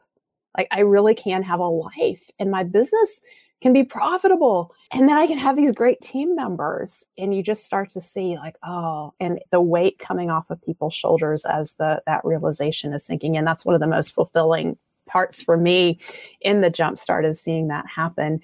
Like, 0.55 0.67
I 0.69 0.81
really 0.81 1.15
can 1.15 1.41
have 1.41 1.59
a 1.59 1.67
life, 1.67 2.29
and 2.37 2.51
my 2.51 2.61
business 2.61 3.19
can 3.63 3.73
be 3.73 3.83
profitable. 3.83 4.75
And 4.91 5.09
then 5.09 5.17
I 5.17 5.25
can 5.25 5.39
have 5.39 5.55
these 5.55 5.71
great 5.71 5.99
team 6.01 6.35
members. 6.35 7.03
And 7.17 7.35
you 7.35 7.41
just 7.41 7.65
start 7.65 7.89
to 7.91 8.01
see, 8.01 8.37
like, 8.37 8.57
oh, 8.63 9.15
and 9.19 9.39
the 9.51 9.59
weight 9.59 9.97
coming 9.97 10.29
off 10.29 10.51
of 10.51 10.61
people's 10.61 10.93
shoulders 10.93 11.45
as 11.45 11.73
the 11.79 11.99
that 12.05 12.23
realization 12.23 12.93
is 12.93 13.03
sinking 13.03 13.33
in. 13.33 13.43
That's 13.43 13.65
one 13.65 13.73
of 13.73 13.81
the 13.81 13.87
most 13.87 14.13
fulfilling 14.13 14.77
parts 15.07 15.41
for 15.41 15.57
me 15.57 15.99
in 16.41 16.61
the 16.61 16.69
jumpstart 16.69 17.25
is 17.25 17.41
seeing 17.41 17.69
that 17.69 17.85
happen. 17.87 18.39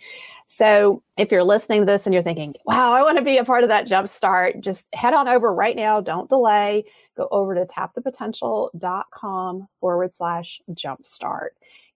So 0.48 1.04
if 1.18 1.32
you're 1.32 1.44
listening 1.44 1.82
to 1.82 1.86
this 1.86 2.06
and 2.06 2.14
you're 2.14 2.24
thinking, 2.24 2.54
wow, 2.66 2.94
I 2.94 3.04
want 3.04 3.18
to 3.18 3.24
be 3.24 3.38
a 3.38 3.46
part 3.46 3.64
of 3.64 3.70
that 3.70 3.88
jumpstart, 3.88 4.62
just 4.62 4.86
head 4.94 5.14
on 5.14 5.28
over 5.28 5.54
right 5.54 5.76
now. 5.76 6.02
Don't 6.02 6.30
delay. 6.30 6.84
Go 7.16 7.28
over 7.32 7.56
to 7.56 7.66
tapthepotential.com 7.66 9.68
forward 9.80 10.14
slash 10.14 10.62
jumpstart. 10.72 11.50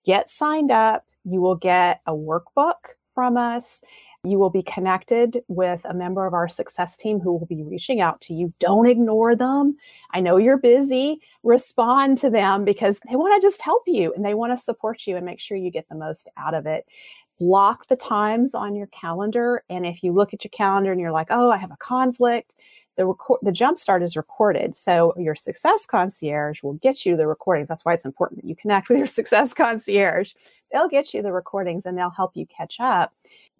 Get 0.06 0.30
signed 0.30 0.72
up. 0.72 1.06
You 1.24 1.42
will 1.42 1.56
get 1.56 2.02
a 2.06 2.14
workbook 2.14 2.76
from 3.14 3.38
us. 3.38 3.82
You 4.24 4.40
will 4.40 4.50
be 4.50 4.64
connected 4.64 5.44
with 5.48 5.82
a 5.86 5.94
member 5.94 6.26
of 6.26 6.34
our 6.34 6.50
success 6.50 6.98
team 6.98 7.20
who 7.20 7.32
will 7.32 7.46
be 7.46 7.64
reaching 7.64 8.02
out 8.02 8.20
to 8.22 8.34
you. 8.34 8.52
Don't 8.60 8.88
ignore 8.88 9.36
them. 9.36 9.78
I 10.12 10.20
know 10.20 10.38
you're 10.38 10.58
busy. 10.58 11.22
Respond 11.44 12.18
to 12.20 12.30
them 12.30 12.66
because 12.66 13.00
they 13.08 13.16
want 13.16 13.40
to 13.40 13.48
just 13.48 13.62
help 13.62 13.84
you 13.86 14.14
and 14.14 14.26
they 14.26 14.34
want 14.34 14.52
to 14.52 14.64
support 14.64 15.06
you 15.06 15.16
and 15.16 15.26
make 15.26 15.40
sure 15.40 15.58
you 15.58 15.70
get 15.70 15.88
the 15.90 15.96
most 15.96 16.28
out 16.38 16.56
of 16.56 16.66
it 16.66 16.86
block 17.40 17.88
the 17.88 17.96
times 17.96 18.56
on 18.56 18.76
your 18.76 18.88
calendar. 18.88 19.64
And 19.70 19.86
if 19.86 20.04
you 20.04 20.12
look 20.12 20.34
at 20.34 20.44
your 20.44 20.52
calendar 20.52 20.92
and 20.92 21.02
you're 21.02 21.12
like, 21.12 21.28
oh, 21.30 21.50
I 21.50 21.58
have 21.58 21.72
a 21.72 21.78
conflict, 21.78 22.54
the 22.96 23.06
record 23.06 23.40
the 23.42 23.52
jumpstart 23.52 24.04
is 24.04 24.16
recorded. 24.16 24.76
So 24.76 25.14
your 25.18 25.36
success 25.36 25.86
concierge 25.86 26.64
will 26.64 26.74
get 26.74 27.06
you 27.06 27.18
the 27.18 27.28
recordings. 27.28 27.68
That's 27.68 27.84
why 27.84 27.94
it's 27.94 28.06
important 28.06 28.42
that 28.42 28.48
you 28.48 28.56
connect 28.56 28.90
with 28.90 28.98
your 28.98 29.08
success 29.20 29.54
concierge. 29.54 30.34
They'll 30.72 30.90
get 30.90 31.14
you 31.14 31.22
the 31.22 31.32
recordings 31.32 31.86
and 31.86 31.98
they'll 31.98 32.10
help 32.10 32.36
you 32.36 32.46
catch 32.46 32.78
up. 32.80 33.14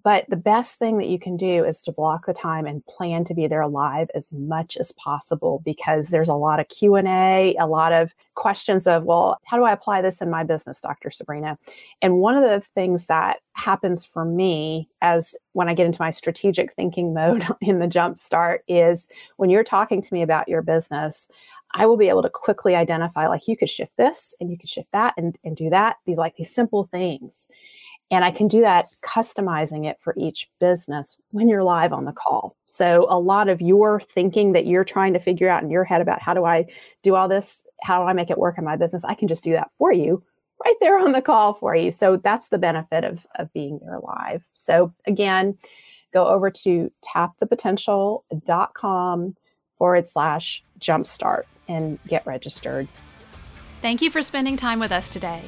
But 0.06 0.30
the 0.30 0.38
best 0.38 0.76
thing 0.76 1.00
that 1.00 1.08
you 1.08 1.18
can 1.18 1.36
do 1.36 1.66
is 1.66 1.82
to 1.82 1.92
block 1.92 2.28
the 2.28 2.34
time 2.34 2.68
and 2.68 2.86
plan 2.86 3.26
to 3.26 3.34
be 3.34 3.48
there 3.48 3.68
live 3.68 4.08
as 4.14 4.32
much 4.32 4.78
as 4.78 4.92
possible 4.92 5.64
because 5.66 6.10
there's 6.10 6.30
a 6.30 6.36
lot 6.36 6.60
of 6.60 6.70
Q&A, 6.70 7.56
a 7.60 7.66
lot 7.66 7.92
of 7.92 8.14
questions 8.36 8.86
of, 8.86 9.06
well, 9.06 9.40
how 9.46 9.58
do 9.58 9.64
I 9.64 9.72
apply 9.72 10.04
this 10.04 10.22
in 10.22 10.30
my 10.30 10.44
business, 10.44 10.80
Dr. 10.80 11.10
Sabrina? 11.10 11.58
And 12.04 12.20
one 12.20 12.36
of 12.36 12.44
the 12.44 12.64
things 12.76 13.08
that 13.08 13.40
happens 13.54 14.06
for 14.06 14.26
me 14.26 14.88
as 15.02 15.34
when 15.54 15.70
I 15.70 15.74
get 15.74 15.88
into 15.88 16.02
my 16.02 16.12
strategic 16.12 16.76
thinking 16.76 17.16
mode 17.16 17.48
in 17.62 17.80
the 17.80 17.88
jump 17.88 18.20
start 18.20 18.64
is 18.68 19.08
when 19.38 19.50
you're 19.50 19.64
talking 19.64 20.04
to 20.04 20.14
me 20.14 20.22
about 20.22 20.48
your 20.48 20.62
business, 20.62 21.28
I 21.74 21.88
will 21.88 21.98
be 21.98 22.10
able 22.10 22.22
to 22.22 22.30
quickly 22.30 22.76
identify 22.76 23.28
like 23.28 23.48
you 23.48 23.58
could 23.58 23.72
shift 23.72 23.98
this 23.98 24.36
and 24.40 24.52
you 24.52 24.58
could 24.60 24.70
shift 24.70 24.92
that 24.92 25.16
and, 25.18 25.36
and 25.44 25.58
do 25.58 25.72
that. 25.72 25.98
These 26.06 26.18
like 26.18 26.36
these 26.36 26.54
simple 26.54 26.84
things. 26.92 27.50
And 28.12 28.24
I 28.24 28.30
can 28.30 28.48
do 28.48 28.62
that 28.62 28.94
customizing 29.04 29.90
it 29.90 29.98
for 30.00 30.14
each 30.18 30.48
business 30.60 31.18
when 31.32 31.48
you're 31.48 31.64
live 31.64 31.92
on 31.92 32.06
the 32.06 32.12
call. 32.12 32.56
So 32.66 33.08
a 33.10 33.18
lot 33.20 33.50
of 33.50 33.62
your 33.62 34.00
thinking 34.00 34.52
that 34.54 34.68
you're 34.68 34.84
trying 34.84 35.14
to 35.14 35.20
figure 35.20 35.50
out 35.50 35.64
in 35.64 35.72
your 35.72 35.84
head 35.84 36.02
about 36.02 36.22
how 36.22 36.36
do 36.36 36.46
I 36.46 36.68
do 37.04 37.16
all 37.16 37.28
this? 37.28 37.66
How 37.82 38.02
do 38.02 38.08
I 38.08 38.14
make 38.14 38.30
it 38.30 38.38
work 38.38 38.60
in 38.60 38.64
my 38.64 38.76
business? 38.76 39.04
I 39.04 39.16
can 39.16 39.28
just 39.28 39.44
do 39.44 39.54
that 39.54 39.72
for 39.80 39.92
you 39.92 40.22
right 40.64 40.76
there 40.80 41.00
on 41.00 41.12
the 41.12 41.22
call 41.22 41.56
for 41.56 41.76
you. 41.76 41.92
So 41.92 42.18
that's 42.18 42.50
the 42.50 42.58
benefit 42.58 43.04
of, 43.04 43.20
of 43.38 43.52
being 43.54 43.80
there 43.84 44.00
live. 44.00 44.42
So 44.54 44.94
again, 45.06 45.58
go 46.14 46.26
over 46.28 46.50
to 46.50 46.90
tapthepotential.com 47.04 49.36
forward 49.78 50.08
slash 50.08 50.64
jumpstart 50.80 51.44
and 51.68 52.00
get 52.08 52.26
registered. 52.26 52.88
Thank 53.86 54.02
you 54.02 54.10
for 54.10 54.24
spending 54.24 54.58
time 54.58 54.80
with 54.80 54.92
us 54.92 55.08
today. 55.08 55.44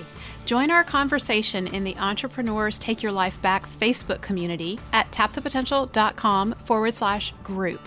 Join 0.45 0.69
our 0.69 0.83
conversation 0.83 1.65
in 1.65 1.83
the 1.83 1.97
Entrepreneurs 1.97 2.77
Take 2.77 3.01
Your 3.01 3.11
Life 3.11 3.41
Back 3.41 3.67
Facebook 3.67 4.21
community 4.21 4.79
at 4.93 5.11
tapthepotential.com 5.11 6.53
forward 6.63 6.93
slash 6.93 7.33
group. 7.43 7.81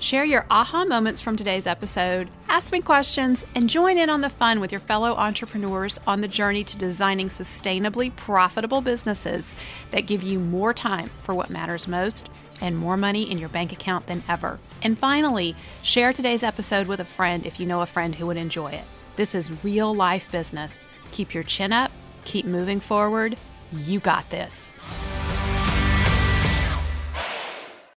Share 0.00 0.26
your 0.26 0.44
aha 0.50 0.84
moments 0.84 1.22
from 1.22 1.38
today's 1.38 1.66
episode, 1.66 2.28
ask 2.50 2.70
me 2.70 2.82
questions, 2.82 3.46
and 3.54 3.70
join 3.70 3.96
in 3.96 4.10
on 4.10 4.20
the 4.20 4.28
fun 4.28 4.60
with 4.60 4.72
your 4.72 4.80
fellow 4.82 5.12
entrepreneurs 5.12 5.98
on 6.06 6.20
the 6.20 6.28
journey 6.28 6.64
to 6.64 6.76
designing 6.76 7.30
sustainably 7.30 8.14
profitable 8.14 8.82
businesses 8.82 9.54
that 9.90 10.06
give 10.06 10.22
you 10.22 10.38
more 10.38 10.74
time 10.74 11.08
for 11.22 11.34
what 11.34 11.48
matters 11.48 11.88
most 11.88 12.28
and 12.60 12.76
more 12.76 12.98
money 12.98 13.30
in 13.30 13.38
your 13.38 13.48
bank 13.48 13.72
account 13.72 14.06
than 14.06 14.22
ever. 14.28 14.58
And 14.82 14.98
finally, 14.98 15.56
share 15.82 16.12
today's 16.12 16.42
episode 16.42 16.88
with 16.88 17.00
a 17.00 17.06
friend 17.06 17.46
if 17.46 17.58
you 17.58 17.64
know 17.64 17.80
a 17.80 17.86
friend 17.86 18.16
who 18.16 18.26
would 18.26 18.36
enjoy 18.36 18.72
it. 18.72 18.84
This 19.16 19.34
is 19.34 19.64
real 19.64 19.94
life 19.94 20.30
business. 20.30 20.88
Keep 21.12 21.34
your 21.34 21.44
chin 21.44 21.72
up 21.72 21.92
Keep 22.24 22.46
moving 22.46 22.80
forward. 22.80 23.36
You 23.72 24.00
got 24.00 24.28
this. 24.30 24.74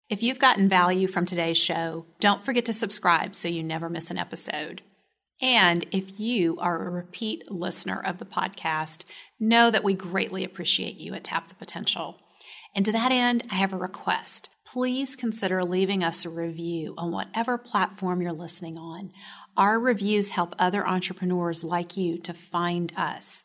If 0.10 0.23
you've 0.23 0.39
gotten 0.39 0.69
value 0.69 1.08
from 1.08 1.25
today's 1.25 1.58
show, 1.58 2.06
don't 2.19 2.45
forget 2.45 2.65
to 2.65 2.73
subscribe 2.73 3.36
so 3.36 3.47
you 3.47 3.63
never 3.63 3.89
miss 3.89 4.10
an 4.10 4.17
episode. 4.17 4.82
And 5.41 5.86
if 5.91 6.19
you 6.19 6.58
are 6.60 6.88
a 6.88 6.89
repeat 6.89 7.51
listener 7.51 8.01
of 8.01 8.17
the 8.17 8.25
podcast, 8.25 9.03
know 9.39 9.69
that 9.69 9.84
we 9.84 9.93
greatly 9.93 10.43
appreciate 10.43 10.95
you 10.95 11.13
at 11.13 11.23
Tap 11.23 11.49
the 11.49 11.56
Potential. 11.56 12.17
And 12.73 12.86
to 12.86 12.91
that 12.93 13.12
end, 13.12 13.45
I 13.51 13.56
have 13.56 13.73
a 13.73 13.77
request. 13.77 14.49
Please 14.65 15.15
consider 15.15 15.63
leaving 15.63 16.03
us 16.03 16.25
a 16.25 16.30
review 16.30 16.93
on 16.97 17.12
whatever 17.12 17.58
platform 17.58 18.21
you're 18.21 18.34
listening 18.34 18.77
on. 18.77 19.12
Our 19.57 19.79
reviews 19.79 20.29
help 20.29 20.53
other 20.59 20.87
entrepreneurs 20.87 21.63
like 21.63 21.97
you 21.97 22.19
to 22.19 22.33
find 22.35 22.93
us. 22.95 23.43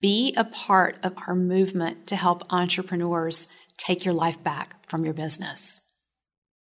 Be 0.00 0.34
a 0.36 0.42
part 0.42 0.98
of 1.04 1.14
our 1.28 1.36
movement 1.36 2.08
to 2.08 2.16
help 2.16 2.42
entrepreneurs 2.50 3.46
take 3.76 4.04
your 4.04 4.14
life 4.14 4.42
back 4.42 4.84
from 4.88 5.04
your 5.04 5.14
business. 5.14 5.81